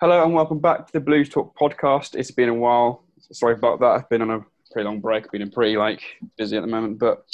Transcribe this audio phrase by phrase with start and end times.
[0.00, 2.14] Hello and welcome back to the Blues Talk podcast.
[2.14, 3.02] It's been a while.
[3.32, 3.86] Sorry about that.
[3.86, 5.24] I've been on a pretty long break.
[5.24, 6.00] I've been pretty like
[6.36, 7.00] busy at the moment.
[7.00, 7.24] But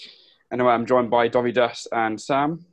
[0.51, 2.65] anyway, I'm joined by Dovydas and Sam.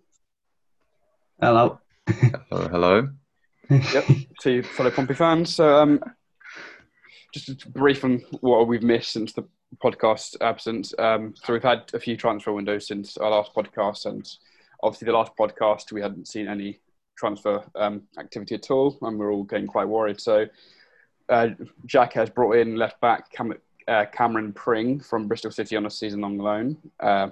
[1.42, 1.82] Hello.
[2.08, 3.10] Hello, hello.
[3.70, 4.06] Yep,
[4.40, 5.54] two fellow Pompey fans.
[5.54, 6.02] So um,
[7.34, 9.46] just a brief on what we've missed since the
[9.84, 10.94] podcast absence.
[11.00, 14.26] Um, so we've had a few transfer windows since our last podcast, and
[14.82, 16.80] obviously the last podcast we hadn't seen any
[17.16, 20.20] transfer um, activity at all, and we're all getting quite worried.
[20.20, 20.46] So
[21.30, 21.50] uh,
[21.86, 23.54] Jackett has brought in left back Cam-
[23.88, 26.78] uh, Cameron Pring from Bristol City on a season-long loan.
[27.00, 27.30] Uh,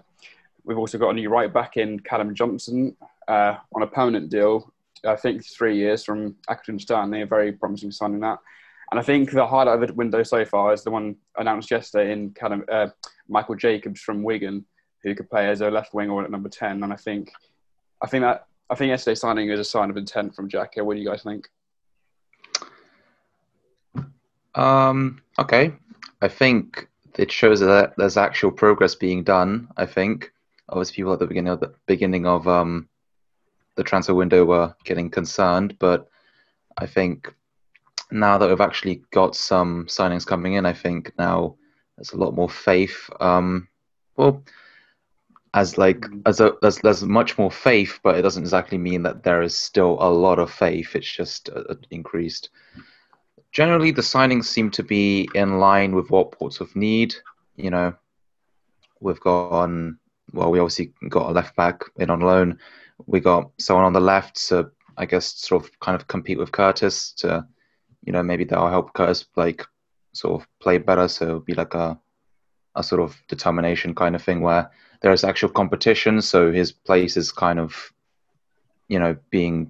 [0.63, 2.95] we've also got a new right back in Callum Johnson
[3.27, 4.71] uh, on a permanent deal.
[5.05, 8.39] I think three years from Accrington Stanley, a very promising signing that.
[8.91, 12.11] And I think the highlight of the window so far is the one announced yesterday
[12.11, 12.87] in Callum, uh,
[13.29, 14.65] Michael Jacobs from Wigan,
[15.03, 16.83] who could play as a left wing or at number ten.
[16.83, 17.31] And I think,
[18.01, 20.85] I think that I think yesterday's signing is a sign of intent from Jackett.
[20.85, 21.49] What do you guys think?
[24.55, 25.73] Um, okay.
[26.21, 29.69] I think it shows that there's actual progress being done.
[29.77, 30.31] I think
[30.67, 32.87] obviously people at the beginning of the beginning of um,
[33.75, 36.07] the transfer window were getting concerned, but
[36.77, 37.33] I think
[38.11, 41.55] now that we've actually got some signings coming in, I think now
[41.97, 43.09] there's a lot more faith.
[43.19, 43.67] Um,
[44.15, 44.43] well,
[45.53, 49.23] as like as a there's there's much more faith, but it doesn't exactly mean that
[49.23, 50.95] there is still a lot of faith.
[50.95, 52.49] It's just uh, increased.
[53.51, 57.15] Generally, the signings seem to be in line with what Portsmouth need.
[57.55, 57.93] You know,
[58.99, 59.97] we've got on
[60.33, 62.59] well, we obviously got a left back in on loan.
[63.07, 66.51] We got someone on the left so I guess sort of kind of compete with
[66.51, 67.47] Curtis to,
[68.03, 69.65] you know, maybe that'll help Curtis like
[70.13, 71.07] sort of play better.
[71.07, 71.97] So it'll be like a
[72.79, 77.31] a sort of determination kind of thing where there's actual competition, so his place is
[77.31, 77.93] kind of,
[78.87, 79.69] you know, being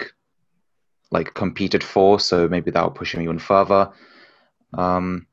[1.11, 2.19] like competed for.
[2.19, 3.91] So maybe that'll push him even further.
[4.73, 5.27] Um,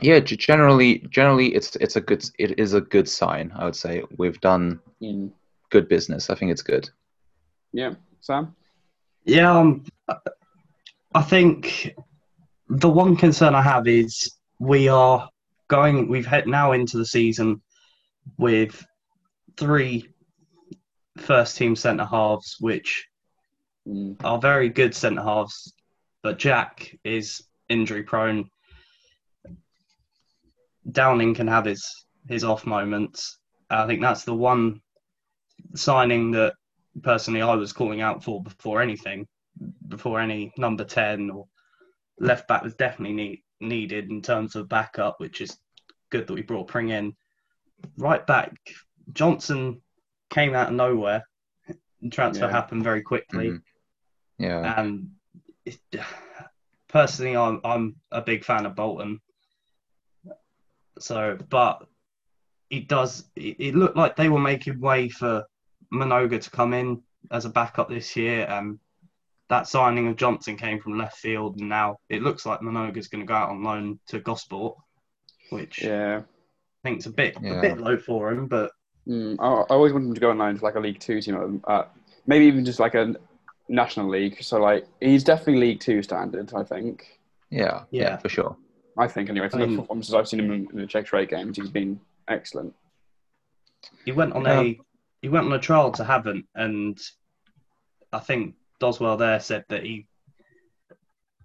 [0.00, 3.52] yeah, generally, generally, it's it's a good it is a good sign.
[3.54, 5.30] I would say we've done mm.
[5.70, 6.30] good business.
[6.30, 6.90] I think it's good.
[7.72, 8.54] Yeah, Sam.
[9.24, 9.84] Yeah, um,
[11.14, 11.94] I think
[12.68, 15.30] the one concern I have is we are
[15.68, 16.08] going.
[16.08, 17.62] We've hit now into the season
[18.38, 18.84] with
[19.56, 20.08] three
[21.18, 23.08] first team centre halves, which
[23.86, 24.16] mm.
[24.24, 25.72] are very good centre halves,
[26.22, 28.48] but Jack is injury prone.
[30.90, 33.38] Downing can have his his off moments.
[33.70, 34.80] I think that's the one
[35.74, 36.54] signing that
[37.02, 39.26] personally I was calling out for before anything,
[39.88, 41.46] before any number ten or
[42.18, 45.58] left back was definitely need, needed in terms of backup, which is
[46.10, 47.14] good that we brought Pring in.
[47.96, 48.54] Right back,
[49.12, 49.82] Johnson
[50.30, 51.24] came out of nowhere.
[52.10, 52.50] Transfer yeah.
[52.50, 53.48] happened very quickly.
[53.48, 54.44] Mm-hmm.
[54.44, 54.80] Yeah.
[54.80, 55.10] And
[55.64, 55.78] it,
[56.88, 59.20] personally, I'm I'm a big fan of Bolton.
[60.98, 61.86] So, but
[62.70, 63.24] it does.
[63.36, 65.44] It, it looked like they were making way for
[65.92, 68.78] Mnoga to come in as a backup this year, and
[69.54, 73.22] that signing of Johnson came from left field, and now it looks like Mnoga's going
[73.22, 74.76] to go out on loan to Gosport,
[75.50, 77.54] which yeah, I think it's a bit yeah.
[77.54, 78.70] a bit low for him, but
[79.08, 81.20] Mm, I, I, always wanted him to go on loan to like a League Two
[81.20, 81.84] team, uh,
[82.26, 83.14] maybe even just like a
[83.68, 84.42] National League.
[84.42, 87.20] So like he's definitely League Two standard, I think.
[87.50, 88.56] Yeah, yeah, yeah for sure.
[88.96, 89.48] I think anyway.
[89.48, 92.00] From I mean, the performances I've seen him in, in the Checkatrade games, he's been
[92.28, 92.74] excellent.
[94.06, 94.60] He went on yeah.
[94.60, 94.80] a
[95.20, 96.98] he went on a trial to Havant, and
[98.10, 98.54] I think
[98.84, 100.06] Doswell there said that he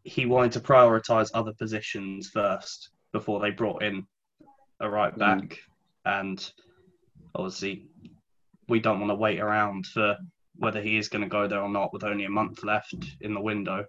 [0.04, 4.06] he wanted to prioritise other positions first before they brought in
[4.82, 5.20] a right mm.
[5.20, 5.58] back, mm.
[6.06, 6.52] and
[7.34, 7.88] obviously
[8.68, 10.18] we don't want to wait around for
[10.58, 13.34] whether he is going to go there or not with only a month left in
[13.34, 13.86] the window.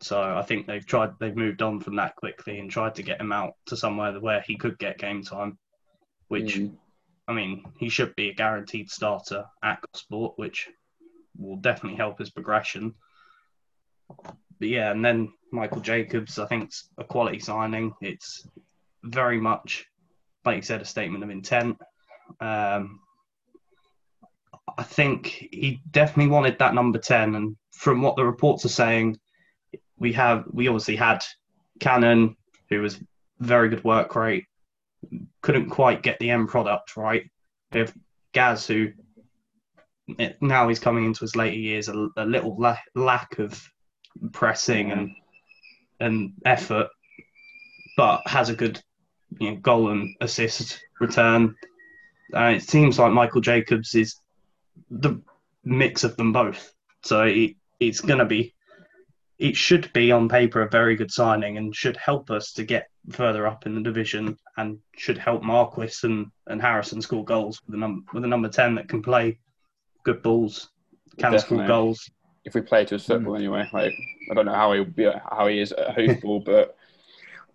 [0.00, 3.20] So I think they've tried they've moved on from that quickly and tried to get
[3.20, 5.58] him out to somewhere where he could get game time,
[6.28, 6.74] which mm.
[7.28, 10.70] I mean he should be a guaranteed starter at Sport, which
[11.38, 12.94] will definitely help his progression.
[14.08, 17.94] But yeah, and then Michael Jacobs, I think it's a quality signing.
[18.00, 18.46] It's
[19.02, 19.86] very much,
[20.44, 21.78] like you said, a statement of intent.
[22.40, 23.00] Um,
[24.78, 27.34] I think he definitely wanted that number 10.
[27.34, 29.18] And from what the reports are saying,
[29.98, 31.24] we have, we obviously had
[31.80, 32.36] Cannon,
[32.68, 32.98] who was
[33.40, 34.46] very good work rate,
[35.42, 37.28] couldn't quite get the end product right.
[37.72, 37.94] We have
[38.32, 38.92] Gaz, who
[40.40, 43.62] now he's coming into his later years, a, a little la- lack of
[44.32, 45.10] pressing and
[46.00, 46.88] and effort,
[47.96, 48.80] but has a good
[49.38, 51.54] you know, goal and assist return.
[52.34, 54.16] Uh, it seems like Michael Jacobs is
[54.90, 55.20] the
[55.64, 56.72] mix of them both.
[57.04, 57.30] So
[57.78, 58.54] it's going to be
[59.38, 62.88] it should be on paper a very good signing and should help us to get
[63.10, 67.74] further up in the division and should help Marquis and, and Harrison score goals with
[67.74, 69.38] a num- with a number ten that can play
[70.02, 70.70] good balls,
[71.18, 72.10] can score goals.
[72.44, 73.12] If we play to his hmm.
[73.12, 73.92] football anyway, like
[74.30, 76.76] I don't know how he'll be how he is at hoofball, but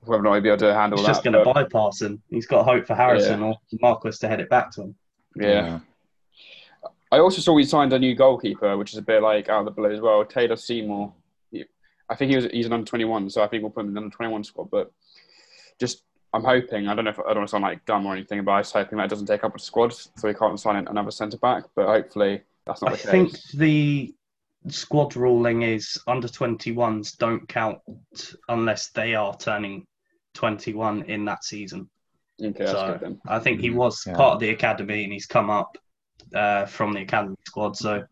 [0.01, 1.13] whether or not he'll be able to handle He's that.
[1.13, 2.21] just going to but- bypass him.
[2.29, 4.95] He's got hope for Harrison or Marquis to head it back to him.
[5.35, 5.79] yeah.
[7.09, 9.65] I also saw we signed a new goalkeeper, which is a bit like out of
[9.65, 10.25] the blue as well.
[10.25, 11.13] Taylor Seymour.
[12.09, 13.89] I think he was he's an under twenty one, so I think we'll put him
[13.89, 14.69] in the under twenty one squad.
[14.69, 14.91] But
[15.79, 16.03] just
[16.33, 18.44] I'm hoping I don't know if I don't want to sound like dumb or anything,
[18.44, 20.75] but I'm just hoping that it doesn't take up a squad, so we can't sign
[20.88, 21.63] another centre back.
[21.75, 23.07] But hopefully that's not I the case.
[23.07, 24.13] I think the
[24.68, 27.79] squad ruling is under 21s don't count
[28.50, 29.85] unless they are turning
[30.33, 31.89] 21 in that season.
[32.44, 33.21] okay, so good then.
[33.27, 33.75] I think he Mhm.
[33.75, 34.15] was Yeah.
[34.18, 35.77] part of the academy and he's come up
[36.35, 37.77] uh, from the academy squad.
[37.77, 38.03] So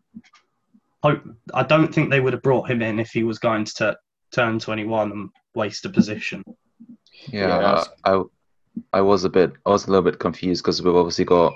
[1.02, 1.22] hope
[1.52, 3.96] I don't think they would have brought him in if he was going to t-
[4.32, 6.42] turn 21 and waste a position.
[7.28, 8.22] Yeah, Yeah, that's- I,
[8.92, 11.54] I was a bit, I was a little bit confused because we've obviously got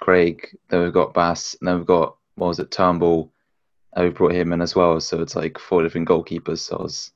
[0.00, 3.32] Craig, then we've got Bass, and then we've got what was it, Turnbull,
[3.94, 5.00] and we brought him in as well.
[5.00, 6.58] So it's like four different goalkeepers.
[6.58, 7.12] So I was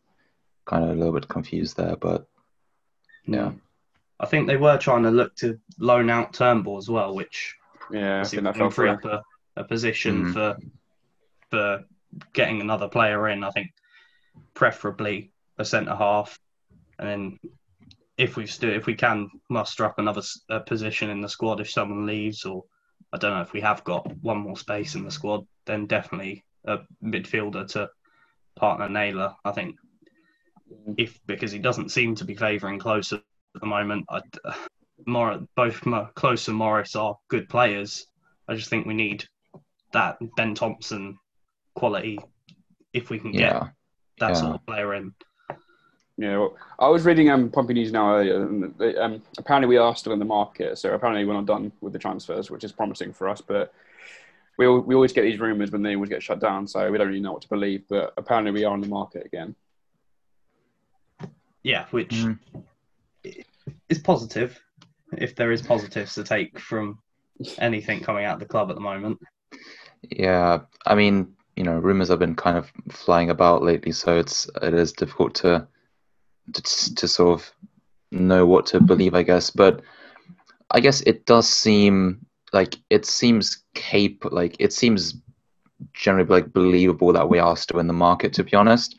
[0.65, 2.27] kind of a little bit confused there, but
[3.27, 3.53] yeah,
[4.21, 7.55] I think they were trying to look to loan out Turnbull as well, which
[7.91, 9.23] Yeah, I obviously can free up a,
[9.57, 10.33] a position Mhm.
[10.33, 10.57] for
[11.51, 11.85] for
[12.33, 13.43] getting another player in.
[13.45, 13.73] I think
[14.55, 16.39] preferably a centre half,
[16.99, 17.39] and then
[18.23, 21.71] if we still if we can muster up another uh, position in the squad if
[21.71, 22.65] someone leaves, or
[23.13, 26.45] I don't know if we have got one more space in the squad, then definitely
[26.65, 27.91] a midfielder to
[28.55, 29.35] partner Naylor.
[29.45, 29.77] I think
[30.97, 34.07] if because he doesn't seem to be favouring closer at the moment.
[34.09, 34.21] I,
[35.07, 38.07] Mor- both Mo- Close and Morris are good players.
[38.47, 39.25] I just think we need
[39.93, 41.19] that Ben Thompson
[41.75, 42.21] quality
[42.93, 43.53] if we can get
[44.21, 44.35] that yeah.
[44.35, 45.13] sort of player in.
[46.23, 49.77] Yeah, well, I was reading um, Pompey News now earlier, and they, um, apparently we
[49.77, 50.79] are still in the market.
[50.79, 53.41] So apparently we're not done with the transfers, which is promising for us.
[53.41, 53.75] But
[54.57, 57.09] we we always get these rumours when they always get shut down, so we don't
[57.09, 57.83] really know what to believe.
[57.89, 59.57] But apparently we are in the market again.
[61.65, 62.39] Yeah, which Mhm.
[63.89, 64.63] is positive
[65.19, 67.01] if there is positives to take from
[67.59, 69.19] anything coming out of the club at the moment.
[70.03, 74.49] Yeah, I mean, you know, rumors have been kind of flying about lately, so it's
[74.63, 75.67] it is difficult to
[76.53, 77.51] to, to sort of
[78.11, 79.51] know what to believe, I guess.
[79.51, 79.83] But
[80.71, 85.15] I guess it does seem like it seems cape like it seems
[85.95, 88.33] generally like believable that we are still in the market.
[88.35, 88.97] To be honest,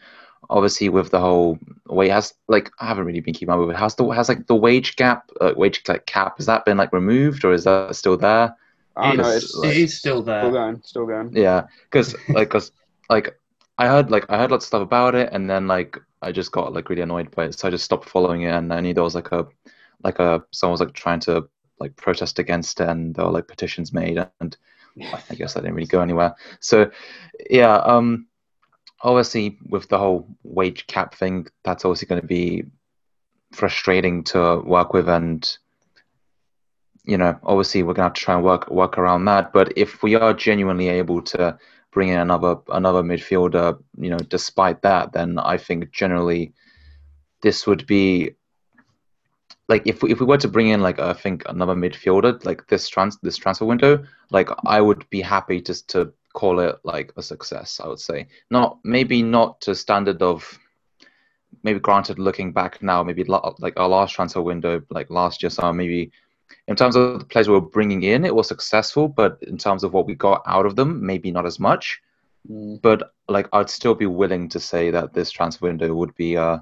[0.49, 1.57] obviously with the whole
[1.87, 3.75] way has like I haven't really been keeping up with it.
[3.77, 6.91] Has the has like the wage gap, uh, wage like cap, has that been like
[6.93, 8.55] removed or is that still there?
[8.95, 10.41] I don't know, It's- it's, like- it is still there.
[10.41, 11.35] still going, still going.
[11.35, 12.71] Yeah, because like, cause
[13.09, 13.39] like
[13.77, 16.51] I heard like I heard lots of stuff about it, and then like I just
[16.51, 18.51] got like really annoyed by it, so I just stopped following it.
[18.51, 19.47] And I knew there was like a
[20.03, 21.47] like a someone was like trying to
[21.79, 24.57] like protest against it, and there were like petitions made, and
[25.29, 26.35] I guess that didn't really go anywhere.
[26.59, 26.91] So
[27.49, 28.27] yeah, um,
[29.01, 32.65] obviously with the whole wage cap thing, that's obviously going to be
[33.51, 35.57] frustrating to work with, and
[37.05, 39.51] you know, obviously we're gonna have to try and work work around that.
[39.51, 41.57] But if we are genuinely able to
[41.93, 46.53] bring in another another midfielder, you know, despite that, then I think generally
[47.41, 48.31] this would be
[49.69, 52.67] like if we, if we were to bring in like I think another midfielder like
[52.67, 57.13] this trans this transfer window, like I would be happy just to call it like
[57.15, 57.79] a success.
[57.83, 60.59] I would say not maybe not to standard of
[61.61, 65.71] maybe granted looking back now maybe like our last transfer window like last year so
[65.71, 66.11] maybe
[66.67, 69.83] in terms of the players we were bringing in, it was successful, but in terms
[69.83, 72.01] of what we got out of them, maybe not as much.
[72.49, 72.81] Mm.
[72.81, 76.59] But like, I'd still be willing to say that this transfer window would be uh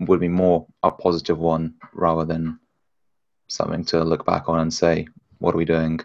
[0.00, 2.60] would be more a positive one rather than
[3.48, 5.06] something to look back on and say,
[5.38, 6.00] "What are we doing?"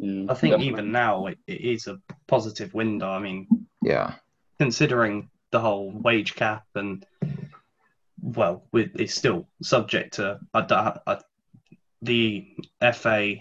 [0.00, 0.66] Mm, I think definitely.
[0.66, 3.08] even now it, it is a positive window.
[3.08, 3.46] I mean,
[3.82, 4.14] Yeah,
[4.58, 7.06] considering the whole wage cap and
[8.20, 11.20] well, with, it's still subject to I, I, I,
[12.04, 12.46] the
[12.92, 13.36] FA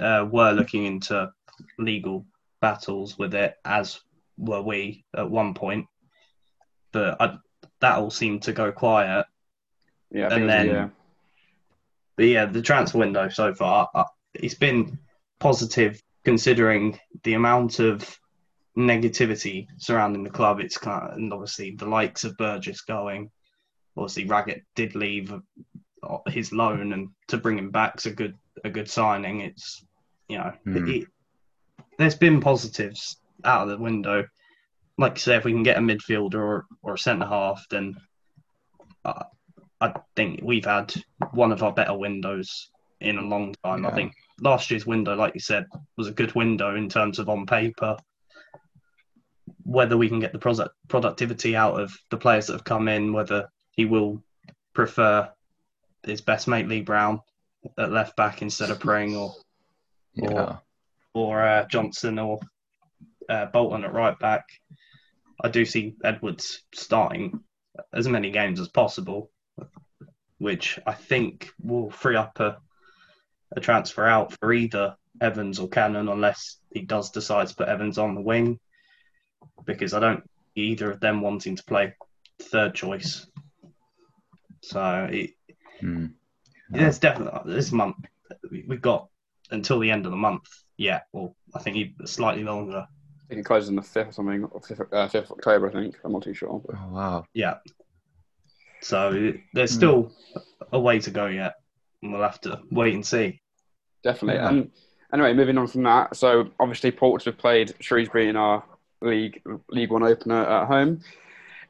[0.00, 1.30] uh, were looking into
[1.78, 2.26] legal
[2.60, 4.00] battles with it, as
[4.36, 5.86] were we at one point,
[6.92, 7.38] but I,
[7.80, 9.26] that all seemed to go quiet.
[10.10, 10.88] yeah, and then- yeah.
[12.16, 14.98] But yeah, the transfer window so far, uh, it's been
[15.38, 18.18] positive considering the amount of
[18.76, 20.58] negativity surrounding the club.
[20.60, 23.30] It's kind of, and obviously the likes of Burgess going.
[23.98, 25.30] Obviously, Raggett did leave
[26.28, 29.40] his loan, and to bring him back's a good a good signing.
[29.40, 29.84] It's
[30.28, 30.88] you know, Hmm.
[30.88, 31.08] it,
[31.98, 34.26] there's been positives out of the window.
[34.98, 37.94] like you say, if we can get a midfielder or, or a centre half, then
[39.04, 39.24] uh,
[39.80, 40.94] I think we've had
[41.32, 42.70] one of our better windows
[43.02, 43.82] in a long time.
[43.82, 43.90] Yeah.
[43.90, 45.66] I think last year's window, like you said,
[45.98, 47.96] was a good window in terms of on paper.
[49.64, 53.12] Whether we can get the product, productivity out of the players that have come in,
[53.12, 54.22] whether he will
[54.74, 55.28] prefer
[56.06, 57.20] his best mate Lee Brown
[57.78, 59.34] at left back instead of Pring or
[60.14, 60.58] Yeah.
[61.14, 62.38] or uh, Johnson or
[63.28, 64.44] uh, Bolton at right back.
[65.42, 67.40] I do see Edwards starting
[67.92, 69.30] as many games as possible,
[70.38, 72.58] which I think will free up a,
[73.54, 77.98] a transfer out for either Evans or Cannon, unless he does decide to put Evans
[77.98, 78.58] on the wing,
[79.64, 80.22] because I don't
[80.54, 81.94] see either of them wanting to play
[82.40, 83.26] third choice.
[84.62, 85.30] So it,
[85.80, 86.06] Hmm.
[86.70, 87.96] there's definitely this month
[88.50, 89.08] we- we've got
[89.50, 90.44] until the end of the month.
[90.76, 92.86] Yeah, well, I think even slightly longer.
[92.88, 95.68] I think it closes on the fifth or something, or fifth, uh, fifth October.
[95.68, 96.62] I think I'm not too sure.
[96.66, 97.24] But Oh wow.
[97.34, 97.58] Yeah.
[98.82, 99.76] So there's Hmm.
[99.76, 100.12] still
[100.72, 101.54] a way to go yet,
[102.02, 103.40] and we'll have to wait and see.
[104.02, 104.40] definitely.
[104.40, 104.48] Yeah.
[104.48, 104.70] And
[105.12, 106.14] anyway, moving on from that.
[106.16, 108.62] So obviously, Portsmouth played Shrewsbury in our
[109.00, 111.00] league League One opener at home.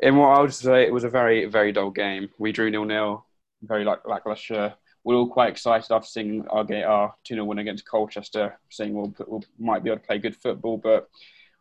[0.01, 2.29] In what I would say, it was a very very dull game.
[2.39, 3.26] We drew nil nil,
[3.67, 4.75] very like lackluster.
[5.05, 9.15] We're all quite excited after seeing our our two 0 win against Colchester, seeing we'll,
[9.27, 11.09] we'll might be able to play good football, but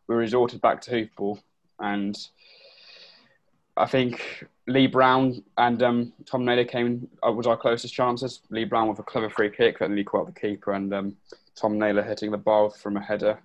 [0.08, 1.40] we resorted back to hoofball,
[1.78, 2.16] and
[3.76, 8.40] I think Lee Brown and um, Tom Naylor came uh, was our closest chances.
[8.50, 11.16] Lee Brown with a clever free kick that nearly caught the keeper, and um,
[11.54, 13.38] Tom Naylor hitting the bar from a header.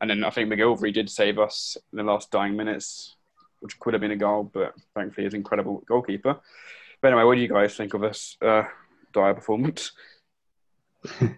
[0.00, 3.16] And then I think MacGillivray did save us in the last dying minutes,
[3.60, 6.38] which could have been a goal, but thankfully an incredible goalkeeper.
[7.00, 8.64] But anyway, what do you guys think of this uh,
[9.12, 9.92] dire performance?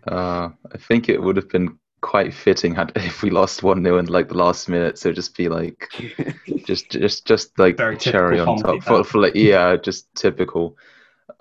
[0.08, 3.98] Uh, I think it would have been quite fitting had if we lost one 0
[3.98, 4.98] in like the last minute.
[4.98, 5.86] So just be like,
[6.64, 10.78] just just just like Very cherry on top for, for like yeah, just typical.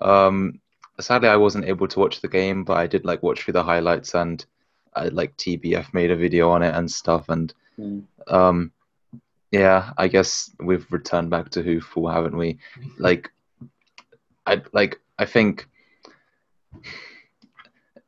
[0.02, 0.60] Um,
[1.00, 3.64] sadly, I wasn't able to watch the game, but I did like watch through the
[3.64, 4.44] highlights and
[4.94, 7.28] I, like TBF made a video on it and stuff.
[7.30, 8.00] And Hmm.
[8.28, 8.72] um,
[9.50, 12.58] yeah, I guess we've returned back to hoofball, haven't we?
[12.98, 13.30] Like,
[14.46, 15.66] I like I think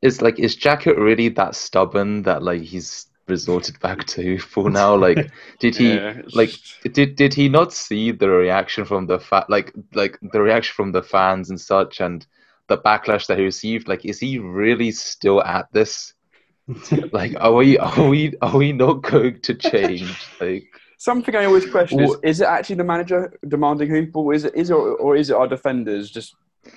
[0.01, 4.95] is like is Jackett really that stubborn that like he's resorted back to for now?
[4.95, 5.95] Like, did he?
[5.95, 10.17] Yeah, like just- did did he not see the reaction from the fa- like like
[10.21, 12.25] the reaction from the fans and such and
[12.67, 16.13] the backlash that he received like is he really still at this
[17.11, 20.65] like are we are we are we not going to change like
[21.03, 24.33] Something I always question is: Is it actually the manager demanding hoofball?
[24.33, 26.33] Is it is it, or is it our defenders just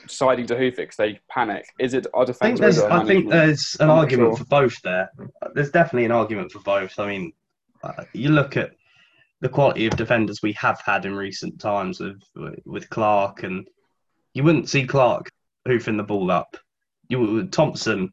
[0.09, 1.65] deciding to hoof it 'cause they panic?
[1.79, 2.61] Is it our I think defenders?
[2.61, 4.39] there's, or our I think there's an I'm argument sure.
[4.39, 5.13] for both there.
[5.55, 6.99] There's definitely an argument for both.
[6.99, 7.33] I mean,
[7.85, 8.73] uh, you look at
[9.43, 12.21] the quality of defenders we have had in recent times with
[12.65, 13.69] with Clark, and
[14.35, 15.31] you wouldn't see Clark
[15.69, 16.57] hoofing the ball up.
[17.09, 18.13] You would, Thompson,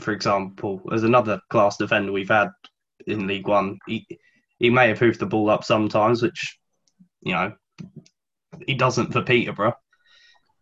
[0.00, 2.50] for example, as another class defender we've had
[3.06, 3.78] in League One.
[3.86, 4.04] He
[4.58, 6.58] he may have hoofed the ball up sometimes, which
[7.22, 7.52] you know
[8.66, 9.76] he doesn't for Peterborough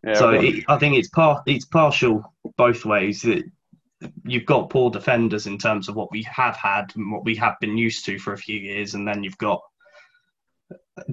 [0.04, 3.22] Yeah, so it, I think it's par- it's partial both ways.
[3.22, 3.44] That
[4.24, 7.54] you've got poor defenders in terms of what we have had and what we have
[7.60, 9.60] been used to for a few years, and then you've got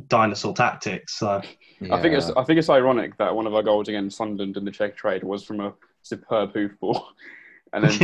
[0.07, 1.17] dinosaur tactics.
[1.17, 1.41] So
[1.91, 2.29] I think it's.
[2.29, 5.43] I think it's ironic that one of our goals against Sunderland in the Checkatrade was
[5.43, 7.03] from a superb hoofball,
[7.73, 7.91] and then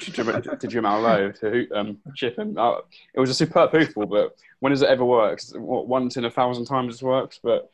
[0.00, 2.56] to, to, to Jamal Lowe to um, chip him.
[2.58, 2.78] Uh,
[3.14, 5.40] it was a superb hoofball, but when does it ever work?
[5.54, 7.70] What, once in a thousand times it works, but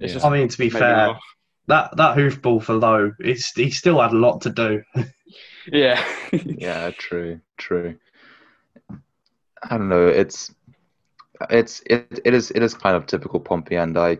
[0.00, 0.14] it's Yeah.
[0.14, 1.20] just I mean, to be fair, laugh.
[1.68, 4.82] that that hoofball for Lowe, it's he still had a lot to do.
[5.72, 6.00] Yeah,
[6.32, 7.96] yeah true true
[9.70, 10.54] i don't know it's
[11.50, 14.16] it's it, it is it is kind of typical pompey and i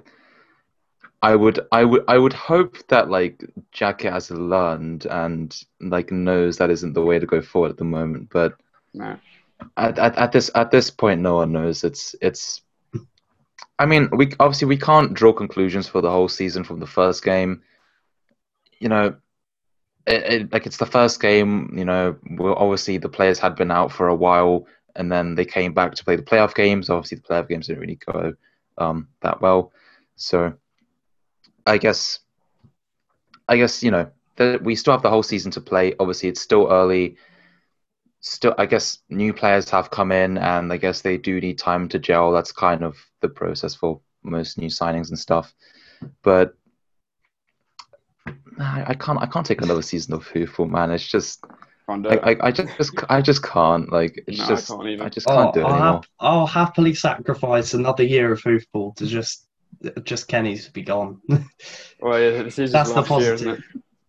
[1.22, 6.58] i would i would i would hope that like Jackett has learned and like knows
[6.58, 8.56] that isn't the way to go forward at the moment but
[8.94, 9.18] no.
[9.76, 11.84] at, at, at this at this point no one knows.
[11.84, 12.62] It's it's
[13.78, 17.22] i mean we obviously we can't draw conclusions for the whole season from the first
[17.24, 17.62] game.
[18.80, 19.16] You know
[20.06, 23.70] it, it, like it's the first game you know well, obviously the players had been
[23.70, 26.88] out for a while and then they came back to play the playoff games.
[26.90, 28.34] Obviously the playoff games didn't really go
[28.78, 29.72] um, that well.
[30.16, 30.54] So
[31.66, 32.20] i guess
[33.48, 36.40] i guess you know that we still have the whole season to play obviously it's
[36.40, 37.16] still early
[38.20, 41.88] still i guess new players have come in and i guess they do need time
[41.88, 45.54] to gel that's kind of the process for most new signings and stuff
[46.22, 46.54] but
[48.58, 51.44] I, I can't i can't take another season of hoofball man it's just
[51.88, 52.16] I.
[52.16, 55.04] I, I just I just can't like it's No, I just can't either.
[55.04, 55.94] I just can't Oh, do it I'll, anymore.
[55.94, 59.45] hap- I'll happily sacrifice another year of hoofball to just
[60.04, 61.20] just Kenny's be gone.
[61.98, 63.64] Well, yeah, this is That's the last year, positive.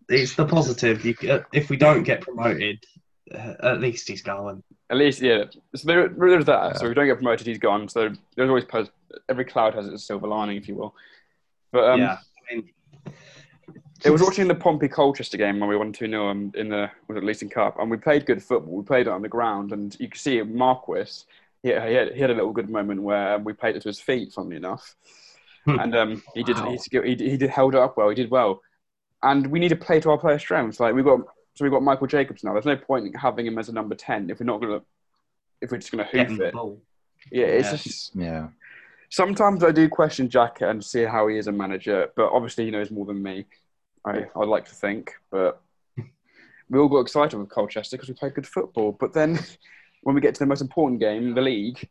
[0.09, 1.05] it's the positive.
[1.05, 2.83] You, c- if we don't get promoted,
[3.33, 4.61] uh, at least he's going.
[4.89, 5.45] At least, yeah.
[5.73, 6.73] So there, there's that.
[6.73, 6.73] Yeah.
[6.73, 7.87] So if we don't get promoted, he's gone.
[7.87, 8.91] So there's always pos-
[9.29, 10.95] every cloud has its silver lining, if you will.
[11.71, 12.17] But um, yeah,
[12.51, 12.69] I mean,
[14.03, 16.89] it was watching the Pompey Colchester game when we won 2 0 um, in the
[17.07, 18.75] was it Leasing Cup, and we played good football.
[18.75, 21.23] We played it on the ground, and you could see Marquis.
[21.63, 23.99] He, he, had, he had a little good moment where we played it to his
[23.99, 24.95] feet, funnily enough.
[25.79, 26.75] and um, he did Wow.
[26.91, 28.09] he, he, he did held it up well.
[28.09, 28.61] He did well,
[29.23, 30.79] and we need to play to our player strengths.
[30.79, 31.19] Like we got
[31.55, 32.53] so we got Michael Jacobs now.
[32.53, 34.81] There's no point in having him as a number ten if we're not gonna
[35.61, 36.55] if we're just gonna hoof the it.
[37.31, 37.75] Yeah, it's Yeah.
[37.77, 38.47] just Yeah.
[39.09, 42.71] sometimes I do question Jackett and see how he is a manager, but obviously he
[42.71, 43.45] knows more than me.
[44.05, 45.61] I I'd like to think, but
[46.69, 48.93] we all got excited with Colchester because we played good football.
[48.93, 49.37] But then
[50.03, 51.89] when we get to the most important game, the league,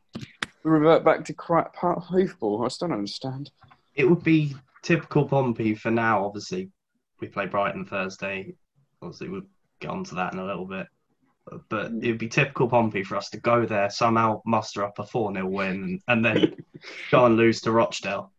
[0.65, 2.65] we revert back to crap part hoofball.
[2.65, 3.51] I still don't understand.
[3.97, 6.25] It would be typical Pompey for now.
[6.25, 6.71] Obviously,
[7.21, 8.55] we play Brighton Thursday.
[9.03, 9.43] Obviously, we'll
[9.81, 10.87] get onto that in a little bit.
[11.69, 12.03] But hmm.
[12.03, 15.33] it would be typical Pompey for us to go there, somehow muster up a 4
[15.33, 16.57] 0 win, and, and then
[17.11, 18.33] go and lose to Rochdale.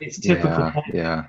[0.00, 0.70] It's typical Yeah.
[0.70, 0.90] Pompey.
[0.92, 1.24] Yeah.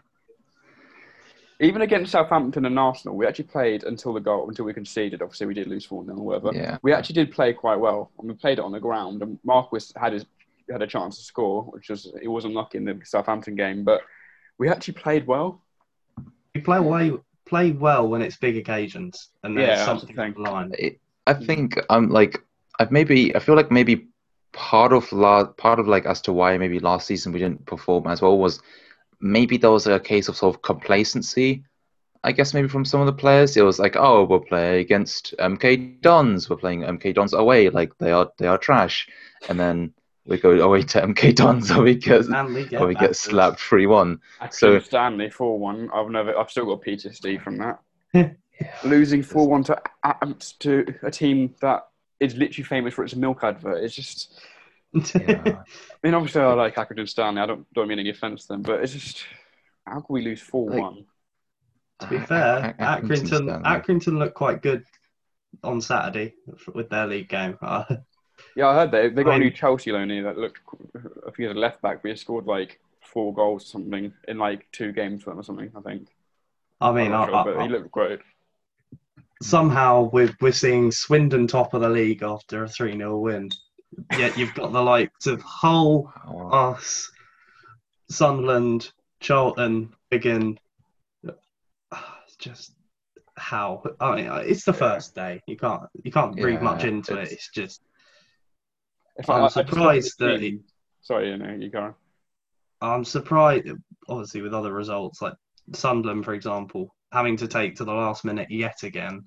[1.61, 5.21] Even against Southampton and Arsenal, we actually played until the goal, until we conceded.
[5.21, 6.51] Obviously, we did lose 4 0 or whatever.
[6.53, 6.77] Yeah.
[6.81, 9.21] We actually did play quite well, and we played it on the ground.
[9.21, 10.25] And Marquis had his
[10.73, 14.01] had a chance to score, which was he wasn't lucky in the Southampton game, but
[14.57, 15.61] we actually played well.
[16.55, 17.11] We play way,
[17.45, 20.71] play well when it's big occasions, and there's Yeah, something the on the line.
[20.77, 22.43] It, I think I'm like
[22.79, 24.07] I've maybe I feel like maybe
[24.53, 28.07] part of la- part of like as to why maybe last season we didn't perform
[28.07, 28.61] as well was
[29.21, 31.63] maybe there was a case of sort of complacency.
[32.23, 35.35] I guess maybe from some of the players, it was like, oh, we're playing against
[35.39, 36.49] MK Dons.
[36.49, 39.07] We're playing MK Dons away, like they are they are trash,
[39.49, 39.93] and then
[40.25, 42.95] we go oh, away to MK Dons, and we get And we get, and we
[42.95, 44.19] get slapped three one.
[44.51, 45.89] So- Stanley four one.
[45.93, 46.37] I've never.
[46.37, 47.79] I've still got PTSD from that.
[48.83, 49.81] Losing four one to
[50.59, 51.87] to a team that
[52.19, 53.83] is literally famous for its milk advert.
[53.83, 54.39] It's just.
[54.93, 55.03] Yeah.
[55.45, 57.41] I mean, obviously, I like Accrington Stanley.
[57.41, 59.25] I don't don't mean any offence to them, but it's just
[59.85, 61.05] how can we lose four one?
[61.99, 63.63] To be ah, fair, Ac- Accrington.
[63.63, 64.85] Accrington looked quite good
[65.63, 66.33] on Saturday
[66.73, 67.57] with their league game.
[68.55, 70.59] Yeah, I heard they they got I a mean- new Chelsea loanee that looked.
[70.95, 74.13] I think he was a left back, but he scored like four goals or something
[74.27, 75.71] in like two games for them or something.
[75.75, 76.07] I think.
[76.81, 78.19] I mean, I'm I, but I, he looked great.
[79.41, 83.49] somehow we're, we're seeing Swindon top of the league after a 3 0 win.
[84.17, 86.49] Yet you've got the likes of Hull, oh, Wow.
[86.73, 87.09] us,
[88.09, 88.91] Sunderland,
[89.21, 90.59] Charlton, Wigan.
[91.23, 92.73] It's Just
[93.37, 93.83] how?
[94.01, 95.41] I mean, it's the first day.
[95.47, 97.23] You can't you can't read Yeah, much into it.
[97.23, 97.81] it's- It's just
[99.17, 100.63] If I'm I- I just look at the surprised that team-
[101.01, 101.95] Sorry, you know, you go.
[102.81, 103.67] I'm surprised,
[104.09, 105.35] obviously, with other results like
[105.73, 109.25] Sunderland, for example, having to take to the last minute yet again.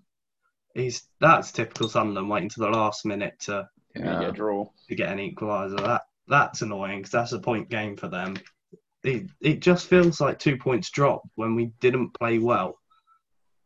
[0.74, 4.20] He's that's typical Sunderland waiting to the last minute to, Yeah.
[4.20, 4.68] get a draw.
[4.88, 5.78] to get an equaliser.
[5.78, 8.36] That that's annoying because that's a point game for them.
[9.02, 12.78] It it just feels like two points drop when we didn't play well.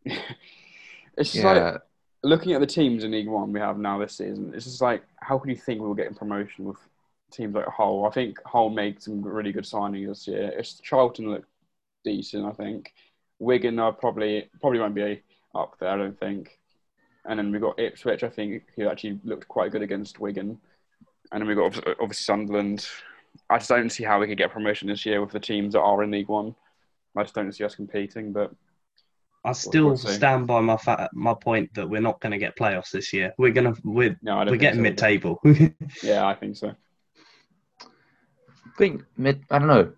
[1.19, 1.79] It's just like Yeah.
[2.23, 4.53] Looking at the teams in League One we have now this season.
[4.55, 6.79] It's just like how can you think we were getting promotion with
[7.33, 8.07] teams like Hull?
[8.07, 10.53] I think Hull made some really good signings this year.
[10.57, 11.45] It's Charlton look
[12.05, 12.45] decent.
[12.45, 12.93] I think
[13.39, 15.23] Wigan are probably probably won't be
[15.55, 15.91] up there.
[15.91, 16.59] I don't think.
[17.25, 18.25] And then we've got Ipswich.
[18.25, 20.59] I think who actually looked quite good against Wigan.
[21.31, 22.87] And then we've got obviously Sunderland.
[23.49, 25.81] I just don't see how we could get promotion this year with the teams that
[25.81, 26.55] are in League One.
[27.17, 28.33] I just don't see us competing.
[28.33, 28.53] But
[29.45, 32.91] I still stand by my fa- my point that we're not going to get playoffs
[32.93, 33.33] this year.
[33.39, 34.83] We're gonna we're no, we're getting so.
[34.83, 35.41] mid table.
[36.03, 36.75] Yeah, I think so.
[37.81, 39.43] I think mid.
[39.51, 39.93] I don't know.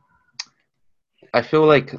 [1.34, 1.94] I feel like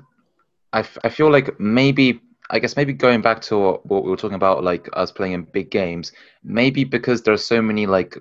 [0.74, 4.10] I, f- I feel like maybe I guess maybe going back to what, what we
[4.10, 6.12] were talking about, like us playing in big games.
[6.44, 8.18] Maybe because there are so many like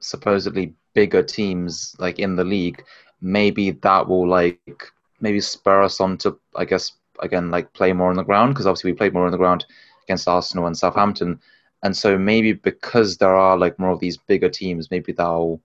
[0.00, 2.82] supposedly bigger teams like in the league.
[3.20, 8.10] Maybe that will like maybe spur us on to I guess again like play more
[8.10, 9.66] on the ground because obviously we played more on the ground
[10.04, 11.40] against Arsenal and Southampton.
[11.82, 15.62] And so maybe because there are like more of these bigger teams, maybe that'll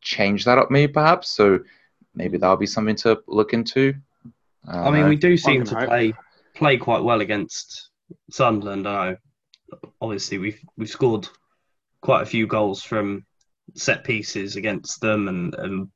[0.00, 1.30] change that up, maybe perhaps.
[1.30, 1.60] So
[2.14, 3.94] maybe that'll be something to look into.
[4.66, 5.08] I don't mean, know.
[5.08, 5.88] we uh, do seem to hope.
[5.88, 6.12] play
[6.54, 7.90] play quite well against
[8.30, 8.86] Sunderland.
[8.86, 9.16] I know.
[10.00, 11.28] Obviously, we've we've scored
[12.00, 13.24] quite a few goals from
[13.74, 15.88] set pieces against them, and, and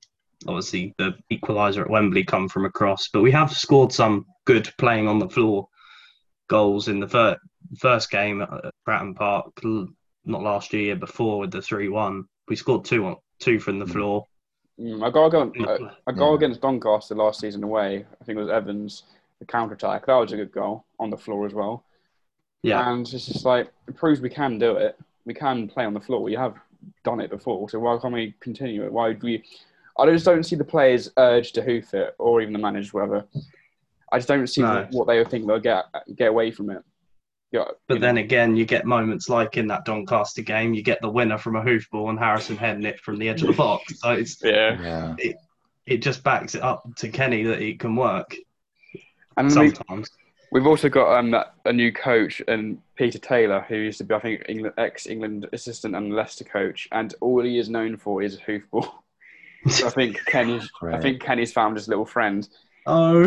[0.47, 3.09] obviously the equaliser at Wembley come from across.
[3.09, 5.68] But we have scored some good playing on the floor
[6.48, 7.38] goals in the fir-
[7.78, 9.88] first game uh, Fratton Park l-
[10.24, 12.24] not last year, year before with the three one.
[12.48, 13.92] We scored two on two from the Mm.
[13.92, 14.26] floor.
[14.78, 15.90] Mm, I got against, Yeah.
[16.07, 16.35] I got Yeah.
[16.37, 18.05] against Doncaster last season away.
[18.20, 19.05] I think it was Evans,
[19.38, 20.07] the counter attack.
[20.07, 21.85] That was a good goal on the floor as well.
[22.62, 24.96] Yeah, And it's just like it proves we can do it.
[25.24, 26.22] We can play on the floor.
[26.22, 26.55] We have
[27.05, 28.92] done it before, so why can't we continue it?
[28.92, 29.44] Why would we?
[29.98, 33.24] I just don't see the players urged to hoof it, or even the managers, whatever.
[34.12, 34.87] I just don't see No.
[34.92, 36.83] what they would think they'll get get away from it.
[37.51, 41.01] Yeah, but then know, again, you get moments like in that Doncaster game, you get
[41.03, 43.92] the winner from a hoofball and Harrison heading it from the edge of the box.
[44.01, 45.14] So it's yeah, Yeah.
[45.87, 48.35] it just backs it up to Kenny that it can work
[49.37, 50.11] and then we, sometimes.
[50.51, 54.14] we've also got um that, a new coach and Peter Taylor, who used to be
[54.14, 58.22] I think England ex England assistant and Leicester coach, and all he is known for
[58.22, 58.90] is hoofball.
[59.68, 62.48] So I think Kenny's I think Kenny's found his little friend,
[62.87, 63.23] Oh,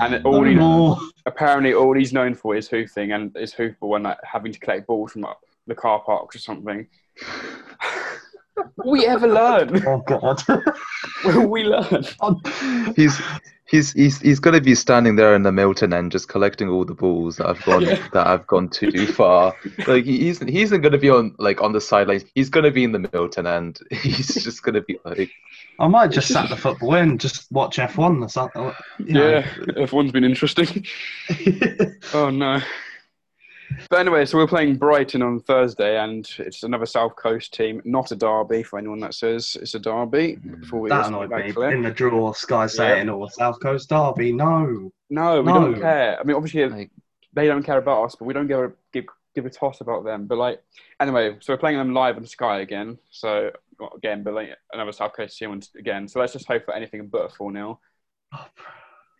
[0.00, 0.98] and no all he more.
[1.26, 4.86] apparently all he's known for is hoofing and is hoofball and like having to collect
[4.86, 6.86] balls from like, the car parks or something.
[8.76, 9.82] Will we ever learn?
[9.86, 10.42] Oh God.
[11.24, 12.04] Will we learn?
[12.96, 13.20] he's
[13.74, 16.94] he's he's he's gonna be standing there in the Milton end just collecting all the
[16.94, 17.98] balls that I've gone Yeah.
[18.12, 19.54] that I've gone too far.
[19.86, 22.24] Like he- he's he isn't gonna be on like on the sidelines.
[22.34, 23.80] He's gonna be in the Milton end.
[23.90, 25.30] He's just gonna be like
[25.78, 28.72] I might just sat the football in, just watch F1 or something.
[28.98, 29.28] you know.
[29.28, 30.86] Yeah, everyone's been interesting.
[32.14, 32.60] Oh no.
[33.90, 38.10] But anyway, so we're playing Brighton on Thursday, and it's another South Coast team, not
[38.12, 40.36] a derby for anyone that says it's a derby.
[40.36, 41.52] Before we that just annoyed make me.
[41.52, 41.70] clear.
[41.74, 45.60] In the draw, Sky saying, "Oh, South Coast Derby." No, No, we No.
[45.72, 46.18] don't care.
[46.18, 46.90] I mean, obviously, like
[47.32, 50.04] they don't care about us, but we don't give a, give, give a toss about
[50.04, 50.26] them.
[50.26, 50.62] But like,
[51.00, 52.98] anyway, so we're playing them live on Sky again.
[53.10, 56.08] So well, again, but like another South Coast team once again.
[56.08, 57.78] So let's just hope for anything but a four 0
[58.34, 58.64] oh, bro.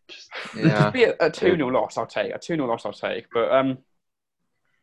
[0.08, 0.90] Just, yeah.
[0.90, 1.96] Be a, a two 0 loss.
[1.96, 2.84] I'll take a two 0 loss.
[2.86, 3.26] I'll take.
[3.32, 3.78] But um,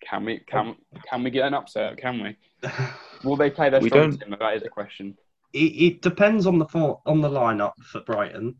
[0.01, 0.99] can we can oh.
[1.09, 1.97] can we get an upset?
[1.97, 2.69] Can we?
[3.23, 4.35] Will they play their We strong team?
[4.39, 5.17] That is a question.
[5.53, 8.55] it, it depends on the for, on the lineup for Brighton.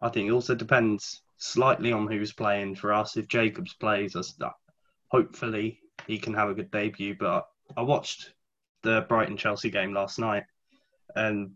[0.00, 3.16] I think it also depends slightly on who's playing for us.
[3.16, 4.52] If Jacobs plays us, that uh,
[5.08, 7.16] hopefully he can have a good debut.
[7.18, 8.32] But I watched
[8.82, 10.44] the Brighton Chelsea game last night,
[11.14, 11.52] and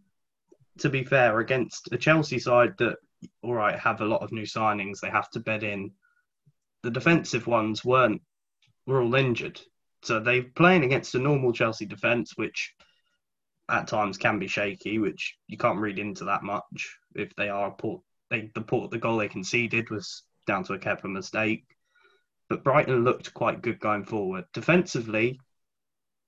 [0.78, 2.96] to be fair, against a Chelsea side that
[3.42, 5.90] all right have a lot of new signings, they have to bed in.
[6.82, 8.22] The defensive ones weren't
[8.86, 9.60] were all injured,
[10.02, 12.74] so they're playing against a normal Chelsea defence, which
[13.68, 16.98] at times can be shaky, which you can't read into that much.
[17.14, 20.78] If they are port, they the port the goal they conceded was down to a
[20.78, 21.64] Kepa mistake,
[22.48, 24.44] but Brighton looked quite good going forward.
[24.52, 25.40] Defensively,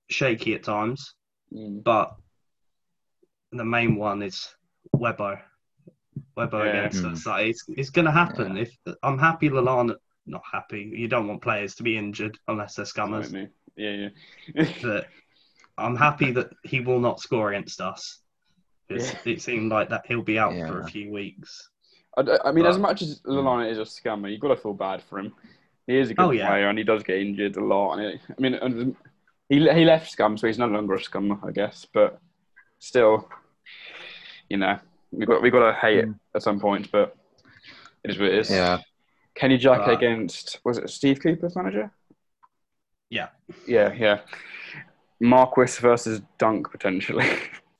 [0.09, 1.15] shaky at times,
[1.53, 1.83] Mm.
[1.83, 2.15] but
[3.51, 4.53] the main one is
[4.95, 5.41] Webbo.
[6.37, 6.79] Webbo Yeah.
[6.79, 7.11] against Mm.
[7.11, 7.25] us.
[7.25, 8.57] Like, it's it's going to happen.
[8.57, 9.95] If I'm happy, Lallana.
[10.29, 10.91] Not happy.
[10.95, 13.31] You don't want players to be injured unless they're scammers.
[13.31, 13.49] Don't?
[13.75, 14.09] Yeah,
[14.55, 14.65] yeah.
[14.81, 15.07] But
[15.77, 18.19] I'm happy that he will not score against us.
[18.89, 21.69] It's, It seemed like that he'll be out for a few weeks.
[22.17, 23.31] I mean, as much as mm.
[23.31, 25.33] Lallana is a scammer, you've got to feel bad for him.
[25.87, 26.47] He is a good Oh, yeah.
[26.47, 27.93] player, and he does get injured a lot.
[27.93, 28.95] And it, I mean, and
[29.47, 31.87] he he left Scum, so he's no longer a scum, I guess.
[31.91, 32.19] But
[32.79, 33.29] still,
[34.49, 34.77] you know,
[35.11, 36.11] we got we got to hate hmm.
[36.11, 36.91] it at some point.
[36.91, 37.15] But
[38.03, 38.49] it is what it is.
[38.51, 38.79] Yeah.
[39.39, 41.91] Kenny Jackett Uh, against was it Steve Cooper's manager?
[43.09, 43.29] Yeah.
[43.65, 44.19] Yeah, yeah.
[45.21, 47.25] Marquis versus Dunk potentially.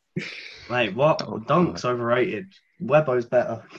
[0.70, 1.22] Mate, what?
[1.28, 2.48] Oh, Dunk's overrated.
[2.80, 3.64] Webbo's better.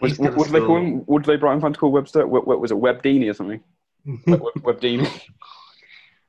[0.00, 0.98] Was, gonna what did they call him?
[1.06, 2.24] What did they Brighton fans call Webster?
[2.24, 2.76] What, what was it?
[2.76, 3.60] Webdini or something?
[4.28, 5.10] Web, Web, Webdini.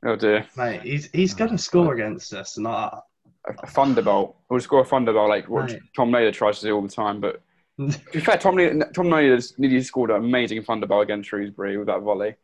[0.04, 0.48] oh dear.
[0.58, 3.00] Mate, he's he's going to score against us, and I,
[3.48, 4.36] A, a thunderbolt.
[4.50, 5.72] We'll score a thunderbolt like what.
[5.96, 7.22] Tom Naylor tries to do all the time.
[7.22, 7.44] But
[7.88, 11.88] to be fair, Tom Naylor, Tom Naylor nearly scored an amazing thunderbolt against Shrewsbury with
[11.88, 12.36] that volley.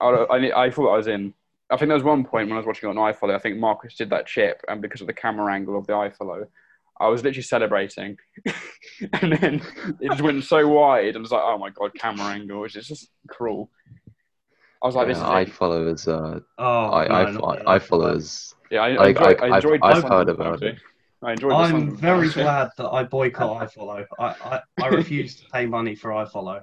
[0.00, 1.34] I, I, I thought I was in.
[1.70, 3.34] I think there was one point when I was watching it on iFollow.
[3.34, 6.46] I think Marquis did that chip, and because of the camera angle of the iFollow,
[7.00, 8.16] I was literally celebrating.
[9.20, 9.62] and then
[10.00, 12.76] it just went so wide, and I was like, "Oh my god, camera angle!" Which
[12.76, 13.70] is just cruel.
[14.82, 17.38] I was like, "This yeah, I is it." follow as uh, oh, I, I, no,
[17.40, 19.80] not I, I follow as Yeah, I, I, Like, enjoyed, I- I enjoyed.
[19.82, 20.78] I've- I've heard about one, it.
[21.20, 21.26] Too.
[21.26, 21.52] I enjoyed.
[21.52, 24.04] the I'm very one, glad that I boycott iFollow.
[24.18, 26.62] I, I, I refuse to pay money for iFollow.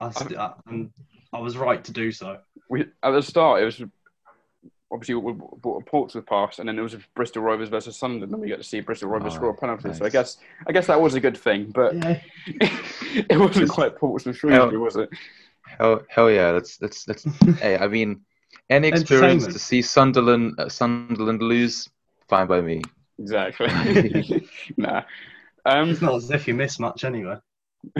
[0.00, 0.90] I, st- I, and
[1.32, 2.38] I was right to do so.
[2.68, 3.82] we at the start it was
[4.92, 8.42] obviously we bought a Portsmouth pass, and then it was Bristol Rovers versus Sunderland, and
[8.42, 9.92] we got to see Bristol Rovers Oh, score a penalty.
[9.94, 10.36] So I guess
[10.66, 12.20] I guess that was a good thing, but Yeah.
[12.46, 15.08] it wasn't quite Portsmouth Shrewsbury, was it?
[15.78, 16.52] hell hell yeah.
[16.52, 17.24] That's that's that's.
[17.60, 18.20] hey, I mean,
[18.68, 21.88] any experience to see Sunderland uh, Sunderland lose,
[22.28, 22.82] fine by me.
[23.18, 24.46] Exactly.
[24.76, 25.02] nah.
[25.64, 27.36] Um, It's not as if you miss much anyway.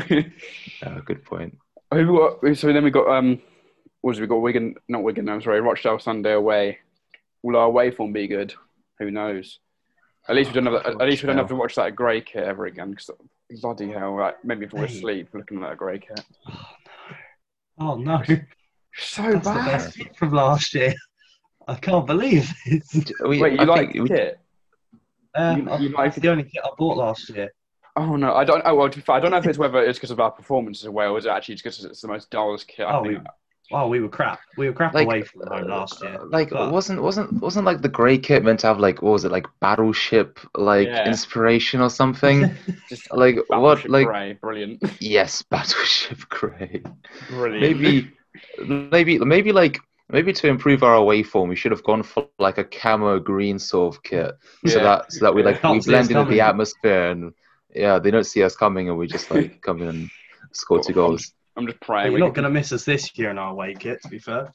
[0.09, 1.57] Uh, good point.
[1.93, 3.41] who we got, so then we got um,
[4.03, 5.29] was we got Wigan, not Wigan.
[5.29, 6.79] I'm sorry, Rochdale Sunday away.
[7.43, 8.55] Will our away form be good?
[8.99, 9.59] Who knows?
[10.29, 10.87] At least we don't have.
[10.87, 12.91] At least we don't have to watch that grey kit ever again.
[12.91, 13.11] Because
[13.61, 16.21] bloody hell, like, maybe if we're asleep looking at that grey kit.
[17.79, 18.23] Oh no,
[18.95, 19.67] So that's the bad.
[19.67, 20.95] best from last year.
[21.67, 23.13] I can't believe it.
[23.21, 24.39] Wait, you I like think the kit?
[25.35, 27.51] Uh, You- I- you like the only kit I bought last year.
[27.97, 28.63] Oh no, I don't.
[28.65, 30.31] Oh well, to be fair, I don't know if it's whether it's because of our
[30.31, 32.87] performances away or is it actually because it's the most dullest kit.
[32.87, 33.19] I Oh, think.
[33.19, 33.25] we,
[33.73, 34.41] oh, we were crap.
[34.57, 36.19] We were crap like away from home last year.
[36.21, 39.13] uh, like but- wasn't wasn't wasn't like the grey kit meant to have like what
[39.13, 41.07] was it like battleship like Yeah.
[41.07, 42.55] inspiration or something?
[42.89, 46.83] Just like what like grey, brilliant, yes, battleship grey.
[47.29, 47.79] brilliant.
[47.79, 48.11] Maybe
[48.67, 52.59] maybe maybe like maybe to improve our away form, we should have gone for like
[52.59, 54.33] a camo green sort of kit,
[54.67, 55.49] so that so that we Yeah.
[55.51, 57.33] like we blend into the atmosphere and
[57.75, 60.11] yeah, they don't see us coming and we just like come in and
[60.53, 61.33] score two goals.
[61.57, 62.11] I'm just But praying.
[62.13, 64.55] you're not going to miss us this year in our away kit, to be fair.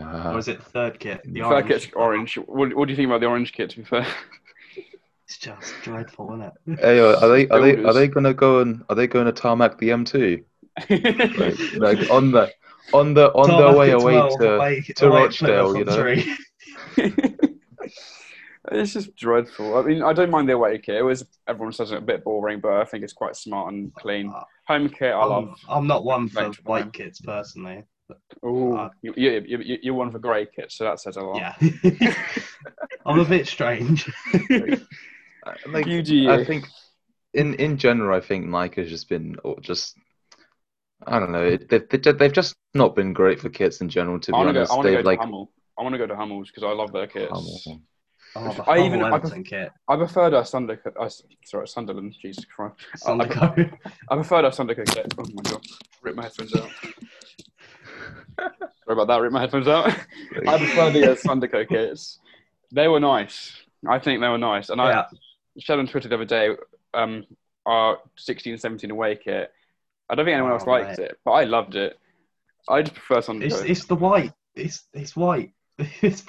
[0.00, 1.20] Uh, or is it third kit?
[1.24, 1.68] The Third orange?
[1.68, 2.34] kit's orange.
[2.36, 3.70] What, what do you think about the orange kit?
[3.70, 4.06] To be fair,
[5.28, 6.80] It's just dreadful, isn't it?
[6.80, 9.76] Hey, are they are they are they gonna go and are they going to tarmac
[9.78, 10.44] the M2?
[10.88, 12.52] Like, like on the
[12.92, 16.16] on the on Tarmac their way away to away- to away Rochdale, you know?
[18.72, 19.76] it's just dreadful.
[19.78, 20.96] I mean, I don't mind the away kit.
[20.96, 23.94] It was everyone says it's a bit boring, but I think it's quite smart and
[23.94, 24.32] clean.
[24.68, 25.58] Home kit, I I'm, love.
[25.68, 27.84] I'm not one for white kits personally.
[28.42, 31.54] Oh, uh, you, you, you, you're one for grey kits, so that says a lot.
[31.60, 32.14] Yeah.
[33.06, 34.08] I'm a bit strange.
[34.50, 36.28] Uh, Like UGA.
[36.28, 36.66] I think
[37.34, 39.96] in in general, I think Nike has just been or just
[41.06, 41.56] I don't know.
[41.56, 44.18] They've they- they've just not been great for kits in general.
[44.20, 44.58] To be I want to go.
[44.60, 45.52] honest, I want to go they've to like Hummel.
[45.78, 47.30] I want to go to Hummels because I love their kits.
[47.32, 47.82] Hummel.
[48.38, 49.70] Oh, the I I even- even I Everton kit.
[49.88, 50.80] I preferred our Sunder.
[50.98, 51.08] Uh,
[51.44, 52.14] sorry, Sunderland.
[52.20, 52.74] Jesus Christ.
[53.06, 53.78] I- I- Sunderco.
[54.10, 55.14] I preferred our Sunday kit.
[55.18, 55.64] Oh my god.
[56.02, 56.68] Rip my headphones out.
[58.38, 58.52] Sorry
[58.88, 59.20] about that.
[59.20, 59.88] Rip my headphones out.
[60.46, 62.18] I prefer the uh, Sondico kits.
[62.72, 63.52] They were nice.
[63.88, 64.68] I think they were nice.
[64.68, 65.04] And yeah.
[65.10, 65.16] I
[65.58, 66.50] shared on Twitter the other day
[66.94, 67.24] um,
[67.64, 69.50] our 16 17 away kit.
[70.08, 71.98] I don't think anyone else Oh, liked it, but I loved it.
[72.68, 74.32] I just prefer It's, it's the white.
[74.54, 75.52] It's it's white.
[76.02, 76.24] It's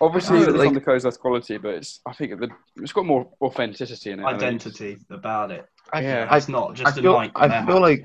[0.00, 3.28] Obviously, Oh, the like- Sondico's less quality, but it's I think the, it's got more
[3.40, 4.24] authenticity in it.
[4.24, 4.42] I think.
[4.42, 5.66] identity about it.
[5.92, 6.26] I, Yeah.
[6.30, 7.32] I, It's not I just a feel night.
[7.36, 8.04] I feel like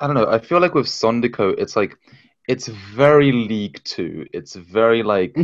[0.00, 0.28] I don't know.
[0.28, 1.96] I feel like with Sondico, it's like
[2.48, 4.26] it's very League Two.
[4.32, 5.34] It's very like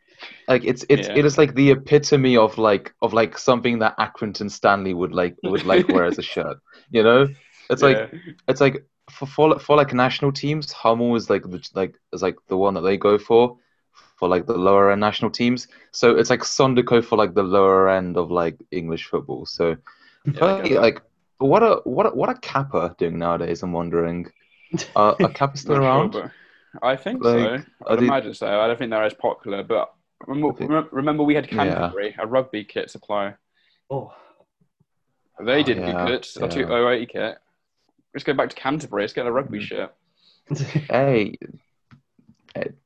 [0.48, 1.16] like it's it's Yeah.
[1.18, 5.36] it is like the epitome of like of like something that Accrington Stanley would like
[5.44, 6.58] would like wear as a shirt.
[6.90, 7.28] You know,
[7.70, 8.32] it's like Yeah.
[8.48, 12.36] it's like for, for for like national teams, Hummel is like the like is like
[12.48, 13.56] the one that they go for
[14.16, 15.68] for like the lower end national teams.
[15.92, 19.46] So it's like Sondico for like the lower end of like English football.
[19.46, 19.76] So
[20.24, 21.02] Yeah, I but, get like
[21.38, 23.62] what a what a, what a Kappa doing nowadays?
[23.62, 24.26] I'm wondering.
[24.94, 26.32] Uh, are Kappa still Not sure, around?
[26.82, 27.64] I think Like, so.
[27.88, 28.46] I'd they- imagine so.
[28.60, 29.90] I don't think they're as popular, but
[30.26, 31.56] remember, think- remember we had Yeah.
[31.56, 33.38] Canterbury, a rugby kit supplier.
[33.90, 34.12] Oh,
[35.44, 36.26] They did Oh, did yeah, good.
[36.36, 36.48] A yeah.
[36.48, 37.38] 2008 kit.
[38.14, 39.02] Let's go back to Canterbury.
[39.02, 39.62] Let's get a rugby Mm.
[39.62, 39.94] shirt.
[40.90, 41.36] Hey,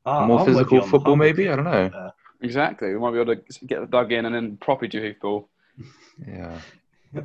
[0.04, 1.48] Ah, more I'm physical football, maybe.
[1.48, 1.88] I don't know.
[1.88, 2.12] be fair.
[2.42, 2.88] Exactly.
[2.92, 5.46] We might be able to get dug in and then properly do hoofball.
[6.28, 6.60] Yeah,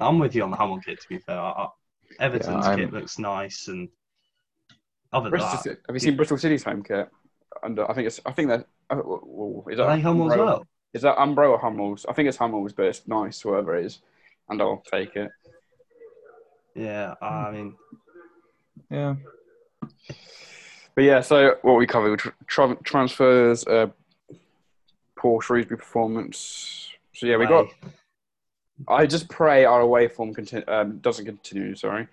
[0.02, 1.00] I'm with you on the Hummel kit.
[1.02, 1.68] To be fair, I, I-
[2.20, 3.88] Everton's I'm- kit looks nice, and
[5.14, 7.08] other than Bristol that, Have you seen Bristol City's home kit?
[7.62, 8.20] And I think it's.
[8.26, 8.66] I think that.
[8.90, 10.66] Uh, oh, is that are they Hummel as well?
[10.94, 12.06] Is that Umbro or Hummels?
[12.10, 14.00] I think it's Hummels, but it's nice, whoever it is,
[14.50, 15.30] and I'll take it.
[16.76, 17.76] Yeah, I mean,
[18.90, 19.16] yeah.
[20.96, 23.88] But yeah, so what we covered tr- tra- transfers, uh,
[25.16, 26.90] poor Shrewsbury performance.
[27.14, 27.68] So yeah, we got.
[28.88, 31.76] I just pray our away form conti- um, doesn't continue.
[31.76, 32.08] Sorry.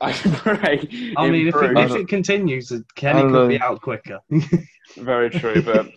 [0.00, 1.14] I pray.
[1.16, 4.20] I mean, if it, if it continues, Kenny I don't could be out quicker.
[4.96, 5.90] Very true, but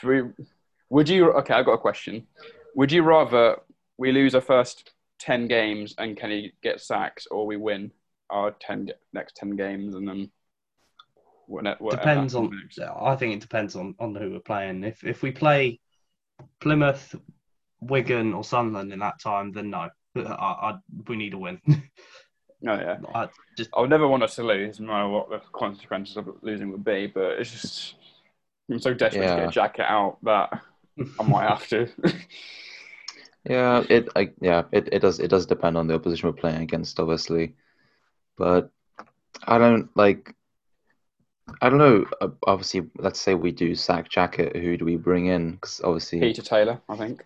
[0.00, 0.44] do we?
[0.90, 1.32] Would you?
[1.32, 2.26] Okay, I've got a question.
[2.74, 3.56] Would you rather
[3.98, 4.91] we lose our first
[5.22, 7.92] ten games and Kenny gets sacked, or we win
[8.28, 10.30] our ten next ten games and then?
[11.48, 12.50] win it- whatever depends on.
[13.00, 14.84] I think it depends on on who we're playing.
[14.84, 15.80] If if we play
[16.60, 17.14] Plymouth,
[17.80, 19.88] Wigan, or Sunderland in that time, then no.
[20.14, 21.60] I, I, we need a win.
[22.64, 22.98] Oh yeah.
[23.12, 26.28] I just I would never want us to lose, no matter what the consequences of
[26.42, 27.08] losing would be.
[27.08, 27.96] But it's just
[28.70, 30.62] I'm so desperate to get a Jackett out that
[31.18, 31.88] I might have to.
[33.44, 36.62] Yeah, it I, yeah, it, it does it does depend on the opposition we're playing
[36.62, 37.54] against, obviously.
[38.36, 38.70] But
[39.44, 40.34] I don't like
[41.60, 42.04] I don't know.
[42.20, 44.54] uh, Obviously, let's say we do sack Jackett.
[44.56, 45.52] Who do we bring in?
[45.52, 47.24] Because obviously, Peter Taylor, I think.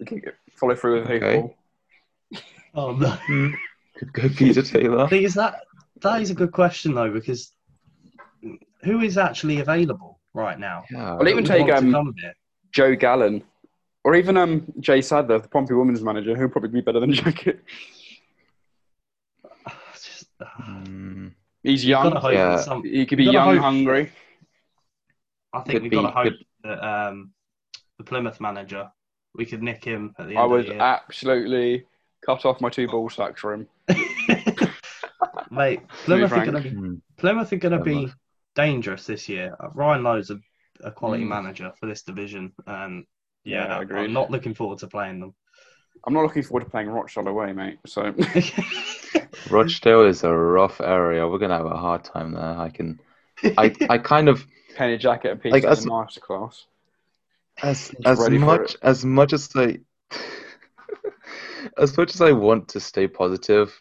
[0.00, 1.38] We can get- follow through with Okay.
[2.32, 2.42] hoopball.
[2.74, 3.10] oh no.
[3.10, 3.50] Hmm,
[3.96, 5.06] could go Peter Taylor.
[5.08, 5.56] thing is that
[6.00, 7.52] that is a good question though because
[8.82, 10.84] who is actually available right now?
[10.90, 11.14] Yeah.
[11.14, 12.14] Well, even take um.
[12.72, 13.44] Joe Gallen,
[14.04, 17.60] or even um, Jay Sadler, the Pompey women's manager, who'd probably be better than Jackett.
[19.92, 20.26] It's just,
[20.60, 22.12] Mm, He's young.
[22.32, 22.58] Yeah.
[22.60, 24.12] some- He could be young, hope- hungry.
[25.52, 27.32] I think Could we've be- got to hope could- that um,
[27.98, 28.90] the Plymouth manager,
[29.34, 30.80] we could nick him at the end I of would the year.
[30.82, 31.84] absolutely
[32.26, 33.68] cut off my two ball sacks for him.
[35.50, 37.00] Mate, Plymouth are going to be mm.
[37.16, 38.12] Plymouth are going to be
[38.56, 39.54] dangerous this year.
[39.60, 40.38] Uh, Ryan Lowe's a,
[40.82, 41.28] a quality Mm.
[41.28, 43.04] manager for this division, and
[43.44, 44.00] Yeah, yeah, I agree.
[44.00, 45.34] I'm not looking forward to playing them.
[46.06, 47.78] I'm not looking forward to playing Rochdale away, mate.
[47.86, 48.14] So
[49.50, 51.26] Rochdale is a rough area.
[51.28, 52.42] We're gonna have a hard time there.
[52.58, 53.00] I can.
[53.58, 54.44] I, I kind of
[54.76, 56.64] Kenny Jackett and Like, pieces as- in masterclass.
[57.62, 59.78] as as much as much as I
[61.78, 63.80] as much as I want to stay positive,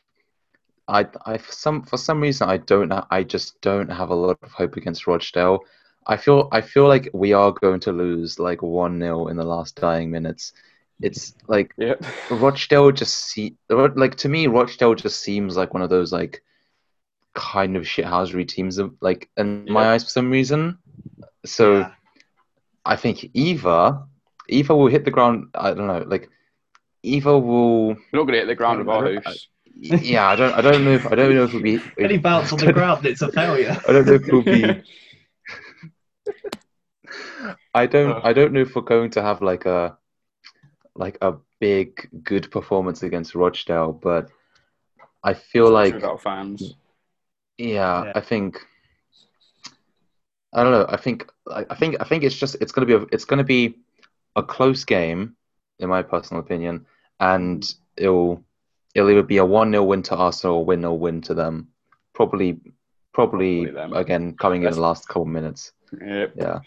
[0.88, 4.38] I I for some for some reason I don't I just don't have a lot
[4.42, 5.60] of hope against Rochdale.
[6.08, 9.44] I feel I feel like we are going to lose like one 0 in the
[9.44, 10.54] last dying minutes.
[11.02, 12.04] It's like Yep.
[12.30, 16.44] Rochdale just see like to me Rochdale just seems like one of those like
[17.34, 20.78] kind of shithousery teams of like in my eyes for some reason.
[21.46, 21.92] So Yeah.
[22.86, 24.04] I think Eva
[24.50, 25.48] Eva will hit the ground.
[25.56, 26.30] I don't know, like
[27.02, 27.88] Eva will.
[27.88, 29.48] We're not going to hit the ground with our I- hoofs.
[29.76, 30.54] Yeah, I don't.
[30.54, 31.82] I don't know if I don't know if it'll be.
[31.98, 33.76] Any bounce on the ground, it's a failure.
[33.88, 34.84] I don't know if it'll be.
[37.74, 38.12] I don't.
[38.12, 38.22] Uh.
[38.24, 39.98] I don't know if we're going to have like a,
[40.96, 44.30] like a big good performance against Rochdale, but
[45.24, 46.76] I feel like without fans.
[47.58, 48.12] Yeah, Yeah.
[48.16, 48.60] I think.
[50.54, 50.86] I don't know.
[50.88, 51.30] I think.
[51.50, 51.96] I I think.
[52.00, 52.56] I think it's just.
[52.62, 52.94] It's gonna be.
[52.94, 53.76] A, it's gonna be
[54.36, 55.36] a close game,
[55.80, 56.86] in my personal opinion,
[57.20, 58.44] and it'll.
[58.96, 61.70] It'll either be a one 0 win to Arsenal or win or win to them.
[62.14, 62.60] Probably.
[63.14, 63.94] Probably, Probably them.
[63.94, 65.72] again coming in the last couple minutes.
[66.02, 66.34] Yep.
[66.36, 66.60] Yeah.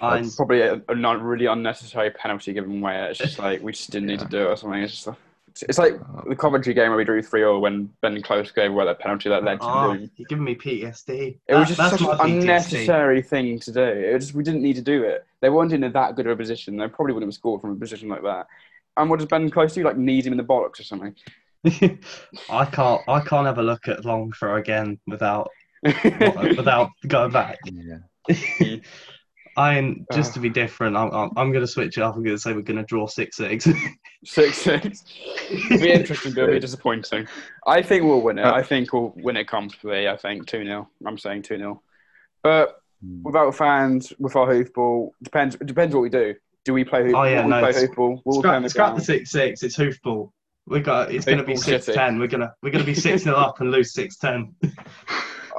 [0.00, 3.08] And That's- Probably a, a not really unnecessary penalty given away.
[3.10, 4.82] It's just like we just didn't need to do it or something.
[4.82, 5.06] It's just.
[5.06, 5.24] Like, it's-
[5.68, 6.22] it's like uh-huh.
[6.28, 9.28] the Coventry game where we drew 3 0 when Ben Close gave away that penalty
[9.28, 10.10] that led to ah, the oh, doom.
[10.16, 11.38] you're giving me PTSD.
[11.48, 12.40] It was just such an PTSD.
[12.40, 13.82] unnecessary thing to do.
[13.82, 15.26] It was just, we didn't need to do it.
[15.40, 16.76] They weren't in a that good of a position.
[16.76, 18.46] They probably wouldn't have scored from a position like that.
[18.96, 19.82] And what does Ben Close do?
[19.82, 21.14] Like knees him in the bollocks or something?
[22.50, 23.02] I can't.
[23.08, 25.50] I can't have a look at long throw again without
[25.82, 27.58] without going back.
[27.64, 27.98] Yeah.
[29.56, 30.96] I'm just to be different.
[30.96, 32.14] I'm, I'm, I'm going to switch it up.
[32.14, 33.66] I'm going to say we're going to draw six six.
[34.24, 35.04] Six six.
[35.50, 37.26] It'll be interesting, but it'll be disappointing.
[37.66, 38.44] I think we'll win it.
[38.44, 40.08] Uh, I think we'll win it comfortably.
[40.08, 40.88] I think 2 0.
[41.06, 41.82] I'm saying 2 0.
[42.42, 43.22] But Hmm.
[43.22, 46.34] without fans, with our hoofball, depends it depends what we do.
[46.64, 47.20] Do we play hoofball?
[47.20, 48.20] Oh, yeah, we no, play it's- hoofball.
[48.24, 49.62] We'll play scrap, the scrap the six six.
[49.62, 50.32] It's hoofball.
[50.66, 51.12] We got.
[51.12, 52.18] It's going to be Hoofball six ten.
[52.18, 54.52] We're gonna we're going to be six 0 up and lose six ten.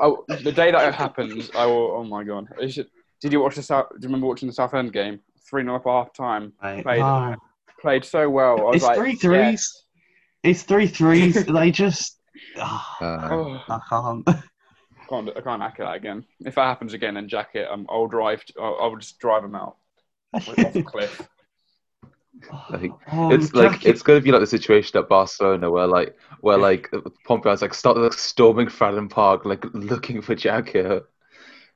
[0.02, 1.92] Oh, the day that it happens, I will.
[1.98, 2.48] Oh my god!
[2.60, 2.90] You should-
[3.22, 3.88] did you watch the South?
[3.90, 5.20] Do you remember watching the Southend game?
[5.50, 6.54] Three 0 up at half time.
[6.64, 7.36] Mate, Played- no.
[7.82, 8.60] Played so well.
[8.60, 9.84] I was It's like, three threes.
[10.44, 11.46] It's three threes.
[11.54, 12.20] they just.
[12.58, 14.26] ah, Uh, Oh, I can't.
[15.10, 16.26] can't, I can't hack that again.
[16.42, 18.44] If that happens again, then Jackett, um, I'll drive.
[18.60, 19.78] I'll, I'll just drive him out
[20.34, 21.28] off a cliff.
[22.70, 25.88] Like, Oh, it's like Jackie- it's going to be like the situation at Barcelona where
[25.88, 26.90] like where like
[27.28, 31.04] Pompey's like start like storming Fratton Park like looking for Jackett.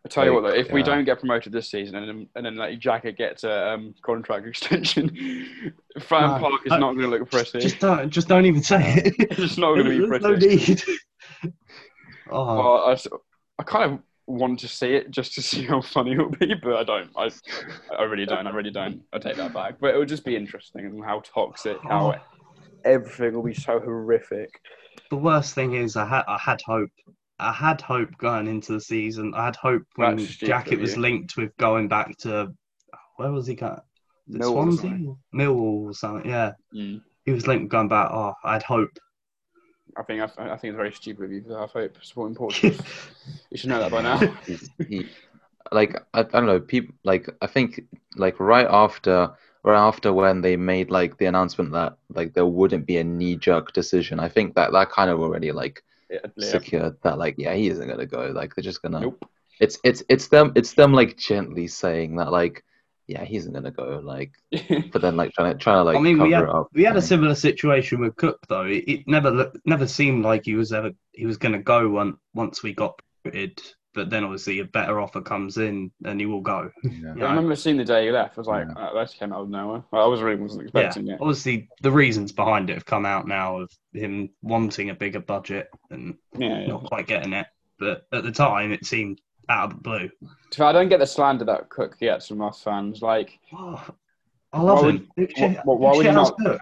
[0.05, 2.45] I tell you what, though, if we don't get promoted this season, and then, and
[2.45, 5.07] then like Jackett gets a um, contract extension,
[6.01, 7.59] Fran No, Park is I- not going to look pretty.
[7.61, 8.09] Just don't.
[8.09, 9.13] Just don't even say it.
[9.17, 10.25] It's just not going to be There's pretty.
[10.25, 10.83] no need.
[12.31, 13.07] oh, Well, I, s-
[13.59, 16.75] I kind of want to see it just to see how funny it'll be, but
[16.75, 17.09] I don't.
[17.17, 17.29] I,
[17.97, 18.47] I really don't.
[18.47, 19.01] I really don't.
[19.13, 19.75] I take that back.
[19.79, 22.15] But it would just be interesting and how toxic, how oh.
[22.85, 24.59] everything will be so horrific.
[25.09, 26.89] the worst thing is I had I had hope.
[27.39, 29.33] I had hope going into the season.
[29.35, 32.53] I had hope when That's stupid Jackett was linked with going back to
[33.17, 33.79] where was he going?
[34.29, 36.29] It Millwall or Swansea, Millwall or something.
[36.29, 37.01] Yeah, Mm.
[37.25, 38.09] he was linked with going back.
[38.11, 38.91] Oh, I had hope.
[39.97, 42.75] I think I, I think it's very stupid of you to have hope supporting Portugal.
[43.51, 44.17] you should know that by now.
[44.87, 45.09] He,
[45.71, 47.81] like I, I don't know people like I think
[48.15, 49.31] like right after
[49.63, 53.35] right after when they made like the announcement that like there wouldn't be a knee
[53.35, 56.45] jerk decision I think that that kind of already like Yeah, yeah.
[56.45, 59.25] secured that like yeah he isn't gonna go like they're just gonna Nope.
[59.59, 62.63] it's it's it's them it's them like gently saying that like
[63.07, 64.31] yeah he isn't gonna go like
[64.91, 66.83] but then like trying to trying to like I mean, cover we had up we
[66.83, 68.63] had a similar situation with Cook though.
[68.65, 71.89] It, it never looked, never seemed like he was ever he was going to go
[71.89, 73.61] one, once we got promoted.
[73.95, 76.71] But then obviously a better offer comes in and he will go.
[76.83, 77.13] yeah.
[77.15, 78.37] Yeah, I remember seeing the day he left.
[78.37, 78.89] I was like, Yeah.
[78.91, 79.83] oh, that came out of nowhere.
[79.93, 81.19] I was really wasn't Yeah, expecting it.
[81.21, 85.67] obviously the reasons behind it have come out now of him wanting a bigger budget
[85.91, 86.67] and Yeah, yeah.
[86.67, 87.45] not quite getting it.
[87.77, 90.09] But at the time, it seemed out of the blue.
[90.55, 93.01] Be I don't get the slander that Cook gets from us fans.
[93.01, 93.83] Like, Oh,
[94.53, 95.09] I love Why him.
[95.15, 96.61] Big why- shit- why- why would you not- Cook.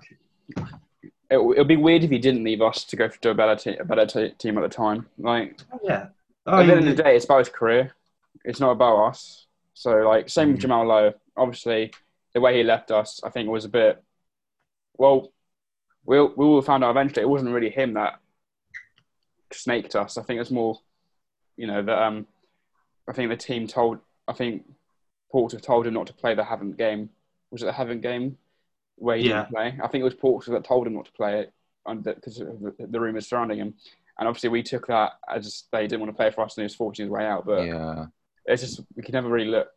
[1.30, 3.78] it would be weird if he didn't leave us to go to a better, te-
[3.78, 5.08] a better te- team at the time.
[5.18, 6.08] Like, Yeah.
[6.48, 7.94] at the end of the day, it's about his career.
[8.46, 9.46] It's not about us.
[9.74, 10.62] So, like, same with Mm.
[10.62, 11.14] Jamal Lowe.
[11.38, 11.94] Obviously,
[12.34, 14.02] the way he left us, I think, was a bit.
[14.98, 15.32] Well,
[16.06, 17.24] we'll we will find out eventually.
[17.24, 18.20] It wasn't really him that
[19.52, 20.18] snaked us.
[20.18, 20.80] I think it's more,
[21.58, 22.28] you know, that um,
[23.10, 24.00] I think the team told.
[24.28, 24.64] I think
[25.32, 27.10] Porter told him not to play the Havant game.
[27.52, 28.38] Was it the Havant game
[28.96, 29.42] where he Yeah.
[29.44, 29.80] didn't play?
[29.84, 31.54] I think it was Porter that told him not to play it
[32.04, 33.74] because of the, the rumours surrounding him.
[34.20, 36.66] And obviously, we took that as they didn't want to play for us, and he
[36.66, 37.46] was forcing his way out.
[37.46, 38.06] But Yeah.
[38.46, 39.70] it's just we can never really look,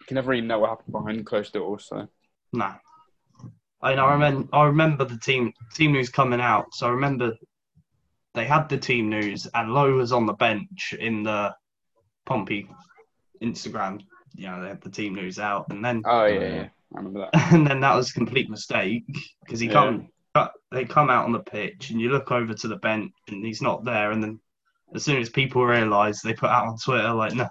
[0.00, 1.86] we can never really know what happened behind closed doors.
[1.86, 2.08] So
[2.52, 2.74] No.
[3.84, 6.74] I mean, I remember, I remember the team team news coming out.
[6.74, 7.36] So I remember
[8.34, 11.54] they had the team news, and Lowe was on the bench in the
[12.26, 12.68] Pompey
[13.42, 14.00] Instagram.
[14.34, 16.54] You know, they had the team news out, and then oh yeah, yeah.
[16.54, 17.52] yeah, I remember that.
[17.52, 19.04] and then that was a complete mistake
[19.44, 19.72] because he Yeah.
[19.74, 23.12] come but they come out on the pitch, and you look over to the bench,
[23.28, 24.40] and he's not there, and then
[24.94, 27.48] as soon as people realise, they put out on Twitter like, no,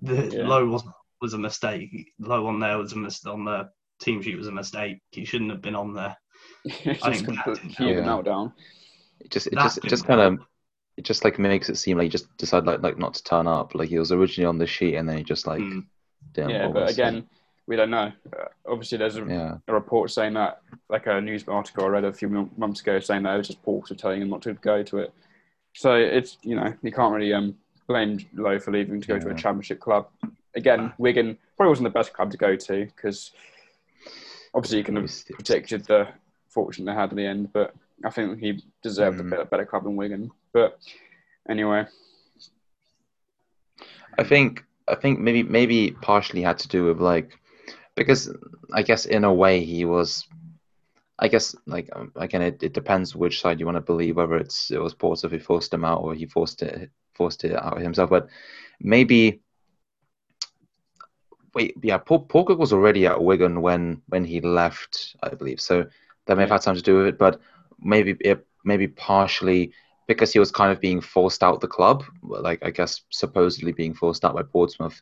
[0.00, 0.46] the Yeah.
[0.48, 0.82] Lowe was
[1.20, 1.90] was a mistake.
[2.18, 3.68] Low on there was a mis- on the
[4.00, 4.98] team sheet was a mistake.
[5.10, 6.16] He shouldn't have been on there.
[6.66, 8.24] I think that complete didn't huge help.
[8.26, 8.52] meltdown.
[9.20, 10.38] It just it That just it just kind of
[10.96, 13.46] it just like makes it seem like he just decided like like not to turn
[13.46, 13.74] up.
[13.74, 15.84] Like he was originally on the sheet and then he just like Mm.
[16.36, 17.26] yeah, but again,
[17.66, 18.12] we don't know.
[18.38, 19.56] Uh, obviously, there's a, yeah.
[19.68, 23.22] a report saying that, like a news article I read a few months ago, saying
[23.24, 25.12] that it was just Porter telling him not to go to it.
[25.74, 27.56] So it's you know you can't really um
[27.88, 30.08] blame Lowe for leaving to go to a championship club.
[30.54, 33.30] Again, Wigan probably wasn't the best club to go to because
[34.54, 36.08] obviously you can have predicted the
[36.48, 37.74] fortune they had in the end, but
[38.04, 39.30] I think he deserved a Mm.
[39.30, 40.30] better, better club than Wigan.
[40.56, 40.78] But
[41.50, 41.84] anyway,
[44.16, 47.38] I think I think maybe maybe partially had to do with like
[47.94, 48.34] because
[48.72, 50.26] I guess in a way he was
[51.18, 54.38] I guess like um, again it, it depends which side you want to believe whether
[54.38, 57.78] it's it was Porter who forced him out or he forced it forced it out
[57.78, 58.08] himself.
[58.08, 58.28] But
[58.80, 59.42] maybe
[61.52, 65.60] wait yeah Paul Porter was already at Wigan when when he left I believe.
[65.60, 65.84] So
[66.24, 67.42] that may have had something to do with it but
[67.78, 69.74] maybe it maybe partially
[70.06, 73.94] because he was kind of being forced out the club, like I guess supposedly being
[73.94, 75.00] forced out by Portsmouth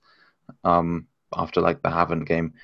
[0.64, 2.54] um, after like the Havant game.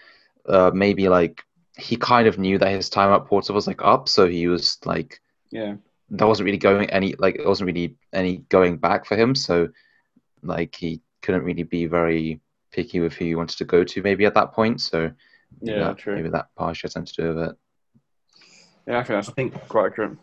[0.47, 1.43] Uh, maybe like
[1.77, 4.79] he kind of knew that his time at Portsmouth was like up, so he was
[4.85, 5.21] like
[5.51, 5.75] yeah,
[6.11, 9.35] that wasn't really going any like it wasn't really any going back for him.
[9.35, 9.69] So
[10.43, 12.41] like he couldn't really be very
[12.73, 14.81] picky with who he wanted to go to maybe at that point.
[14.81, 15.11] So
[15.61, 16.17] maybe yeah, that, true.
[16.17, 17.57] Maybe that partially had something to do with it.
[18.87, 20.17] Yeah, I think that's I think quite accurate.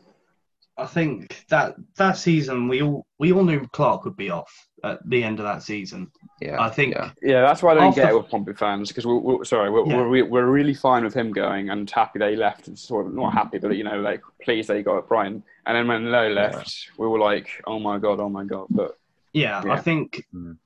[0.79, 4.51] I think that that season we all we all knew Clarke would be off
[4.83, 6.11] at the end of that season.
[6.39, 7.11] Yeah, I think yeah.
[7.21, 9.87] Yeah, that's why I don't get it with Pompey fans because we're, we're sorry, we're,
[9.87, 10.05] Yeah.
[10.05, 12.67] we're we're really fine with him going and happy that he left.
[12.67, 15.43] And sort of not happy, but you know, like pleased that he got at Brighton.
[15.65, 18.67] And then when Lowe left, we were like, oh my god, oh my god.
[18.69, 18.97] But
[19.33, 20.57] Yeah, I think, Mm.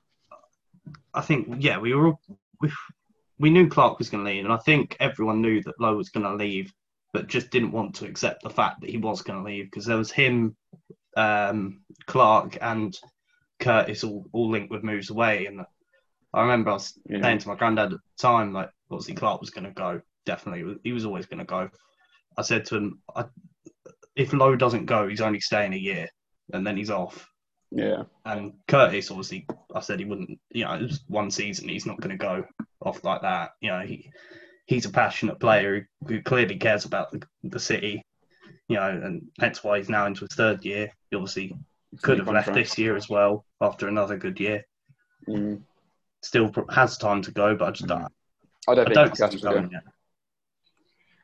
[1.14, 2.20] I think, yeah, we were, all-
[2.60, 2.70] we,
[3.38, 6.10] we knew Clarke was going to leave, and I think everyone knew that Lowe was
[6.10, 6.72] going to leave,
[7.12, 9.86] but just didn't want to accept the fact that he was going to leave because
[9.86, 10.56] there was him,
[11.16, 12.96] um, Clarke, and
[13.60, 15.60] Curtis all, all linked with moves away, and
[16.34, 17.22] I remember I was Yeah.
[17.22, 20.78] saying to my granddad at the time, like, obviously Clarke was going to go, definitely,
[20.82, 21.68] he was always going to go.
[22.38, 23.26] I said to him, I,
[24.16, 26.08] if Lowe doesn't go, he's only staying a year,
[26.52, 27.28] and then he's off.
[27.70, 30.38] yeah, And Curtis, obviously, I said he wouldn't.
[30.50, 31.68] You know, it was one season.
[31.68, 32.44] He's not going to go
[32.80, 33.50] off like that.
[33.60, 34.10] You know, he
[34.72, 38.02] he's a passionate player who, who clearly cares about the, the city.
[38.68, 40.90] You know, and hence why he's now into his third year.
[41.10, 41.54] He obviously
[42.00, 44.64] could have left this year as well after another good year.
[45.28, 45.60] Mm.
[46.22, 48.02] Still has time to go, but I just don't.
[48.66, 49.82] I I don't don't think see him Curtis going yet.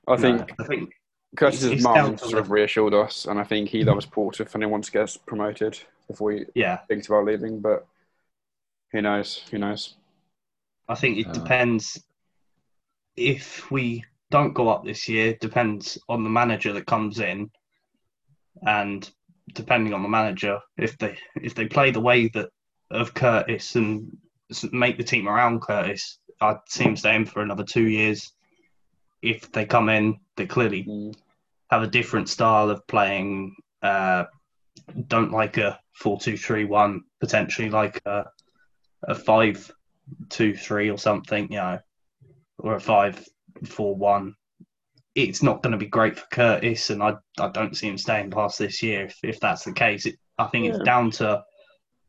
[0.06, 0.92] I think No, I think
[1.36, 4.66] Curtis's it's mum sort of reassured us, and I think he loves Porter and he
[4.66, 6.78] wants to get promoted before he yeah.
[6.88, 7.60] thinks about leaving.
[7.60, 7.86] But
[8.92, 9.42] who knows?
[9.50, 9.94] Who knows?
[10.88, 12.02] I think it Uh, depends.
[13.18, 17.50] If we don't go up this year, depends on the manager that comes in,
[18.66, 19.10] and
[19.54, 22.50] depending on the manager, if they if they play the way that
[22.90, 24.16] of Curtis and
[24.72, 28.32] make the team around Curtis, I'd see him staying for another two years.
[29.20, 31.14] If they come in, they clearly Mm.
[31.70, 33.56] have a different style of playing.
[33.82, 34.24] Uh,
[35.08, 38.26] don't like a four-two-three-one, potentially like a
[39.02, 41.78] a five-two-three or something, you know,
[42.58, 44.34] or a five-four-one.
[45.14, 48.30] It's not going to be great for Curtis, and I I don't see him staying
[48.30, 49.06] past this year.
[49.06, 50.70] If, if that's the case, it, I think Yeah.
[50.74, 51.42] it's down to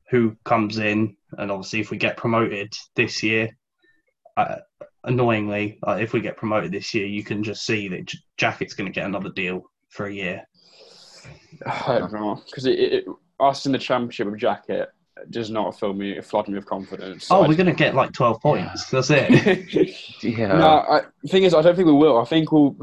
[0.10, 3.50] who comes in And obviously, if we get promoted this year,
[4.38, 4.58] uh,
[5.04, 8.74] annoyingly, uh, if we get promoted this year, you can just see that J- Jackett's
[8.74, 10.44] going to get another deal for a year.
[11.66, 13.06] I don't know because it, it,
[13.40, 14.88] us in the championship with Jackett
[15.30, 17.26] does not fill me, flood me with confidence.
[17.28, 18.90] So Oh, I we're going to get like 12 points.
[18.90, 19.96] That's it.
[20.24, 20.48] Yeah.
[20.58, 22.18] no, I, the thing is, I don't think we will.
[22.20, 22.76] I think we'll.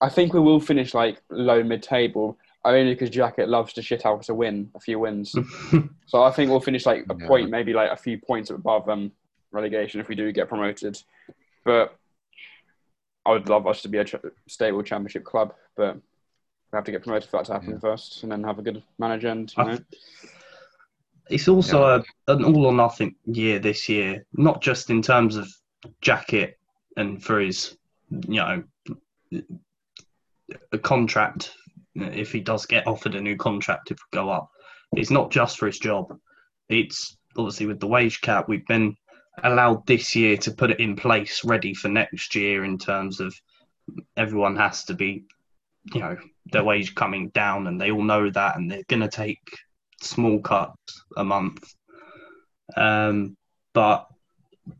[0.00, 4.04] I think we will finish like low mid table only because Jackett loves to shit
[4.04, 5.34] out a win, a few wins.
[6.06, 7.26] so I think we'll finish like a Yeah.
[7.26, 9.12] point, maybe like a few points above um,
[9.52, 11.00] relegation if we do get promoted.
[11.64, 11.96] But
[13.26, 14.14] I would love us to be a ch-
[14.48, 17.78] stable championship club, but we have to get promoted for that to happen Yeah.
[17.78, 19.28] first, and then have a good manager.
[19.28, 19.78] And you I- know,
[21.30, 25.48] It's also a, an all or nothing year this year, not just in terms of
[26.02, 26.54] Jackett
[26.96, 27.76] and for his,
[28.10, 28.62] you know,
[30.72, 31.52] a contract.
[31.94, 34.50] If he does get offered a new contract, if we go up,
[34.96, 36.18] it's not just for his job.
[36.68, 38.96] It's obviously with the wage cap, we've been
[39.44, 42.64] allowed this year to put it in place, ready for next year.
[42.64, 43.34] In terms of
[44.16, 45.24] everyone has to be,
[45.94, 46.16] you know,
[46.52, 49.38] their wage coming down, and they all know that, and they're going to take
[50.02, 51.64] small cuts a month.
[52.76, 53.36] Um,
[53.72, 54.06] but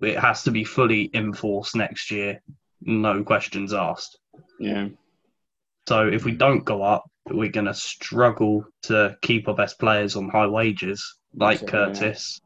[0.01, 2.41] it has to be fully enforced next year,
[2.83, 4.19] no questions asked.
[4.59, 4.89] yeah,
[5.89, 10.17] So if we don't go up, we're going to struggle to keep our best players
[10.17, 11.85] on high wages, like That's it, yeah.
[11.87, 12.41] Curtis.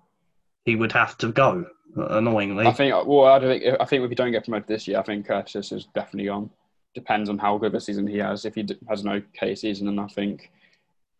[0.64, 1.66] He would have to go,
[1.96, 2.66] annoyingly.
[2.66, 2.94] I think.
[3.06, 3.76] Well, I don't think.
[3.80, 6.50] I think if we don't get promoted this year, I think Curtis is definitely on.
[6.94, 8.44] Depends on how good of a season he has.
[8.44, 10.50] If he has an okay season, then I think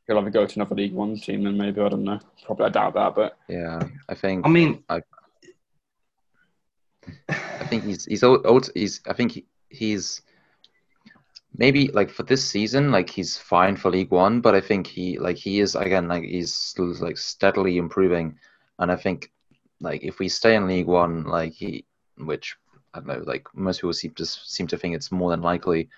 [0.06, 2.20] he'll either go to another League One team, and maybe I don't know.
[2.44, 3.80] Probably I doubt that, but Yeah.
[4.08, 4.46] I think.
[4.46, 5.00] I mean, I
[7.66, 10.22] think he's he's old, old he's I think he, he's
[11.56, 15.18] maybe like for this season like he's fine for League One, but I think he
[15.18, 18.38] like he is again like he's like steadily improving,
[18.78, 19.30] and I think
[19.80, 21.84] like if we stay in League One like he
[22.18, 22.56] which
[22.92, 25.88] I don't know like most people seem to seem to think it's more than likely,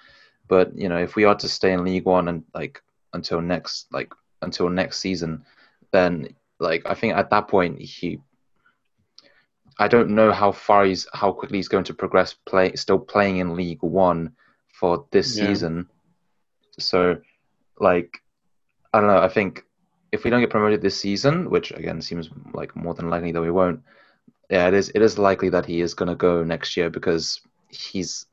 [0.48, 2.82] but you know if we are to stay in League One and like
[3.16, 4.12] until next like
[4.42, 5.44] until next season,
[5.92, 6.28] then
[6.60, 8.18] like I think at that point he
[9.78, 13.38] I don't know how far he's how quickly he's going to progress play still playing
[13.38, 14.32] in League One
[14.80, 15.46] for this Yeah.
[15.46, 15.88] season.
[16.78, 17.16] So
[17.80, 18.10] like
[18.92, 19.64] I don't know, I think
[20.12, 23.42] if we don't get promoted this season, which again seems like more than likely that
[23.42, 23.80] we won't,
[24.48, 28.26] yeah, it is it is likely that he is gonna go next year because he's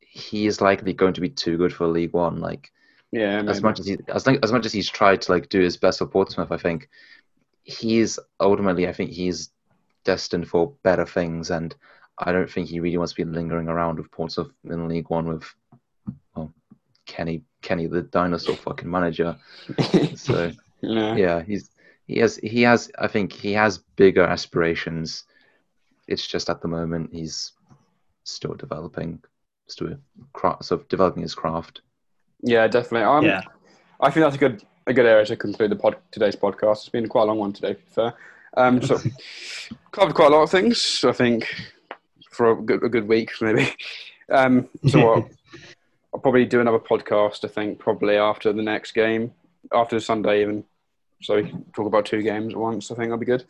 [0.00, 2.40] he is likely going to be too good for League One.
[2.40, 2.70] Like
[3.12, 5.76] yeah, as much as he as, as much as he's tried to like do his
[5.76, 6.88] best for Portsmouth, I think
[7.64, 9.50] he's ultimately I think he's
[10.04, 11.74] destined for better things, and
[12.18, 15.26] I don't think he really wants to be lingering around with Portsmouth in League One
[15.28, 15.54] with
[16.34, 16.52] well
[17.06, 19.36] Kenny Kenny the dinosaur fucking manager.
[20.16, 21.16] So yeah.
[21.16, 21.70] yeah, he's
[22.06, 25.24] he has he has I think he has bigger aspirations.
[26.06, 27.52] It's just at the moment he's
[28.24, 29.22] still developing,
[29.66, 29.96] still
[30.32, 31.82] cra- sort of developing his craft.
[32.42, 33.02] Yeah, definitely.
[33.02, 33.42] Um, yeah.
[34.00, 36.76] I think that's a good a good area to conclude the pod, today's podcast.
[36.78, 38.14] It's been quite a long one today, to be fair.
[38.56, 38.98] Um, so
[39.92, 41.04] covered quite a lot of things.
[41.06, 41.46] I think
[42.30, 43.74] for a good, a good week, maybe.
[44.30, 45.30] Um, so what?
[46.14, 47.44] I'll probably do another podcast.
[47.44, 49.32] I think probably after the next game,
[49.72, 50.64] after Sunday even.
[51.20, 52.90] So we can talk about two games at once.
[52.90, 53.44] I think that'll be good.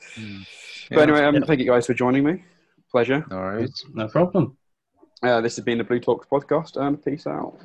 [0.90, 1.40] But anyway, um, Yeah.
[1.46, 2.42] thank you guys for joining me.
[2.90, 3.24] Pleasure.
[3.30, 3.70] All right.
[3.92, 4.56] No problem.
[5.22, 7.58] Uh, this has been the Blue Talks podcast, and peace out.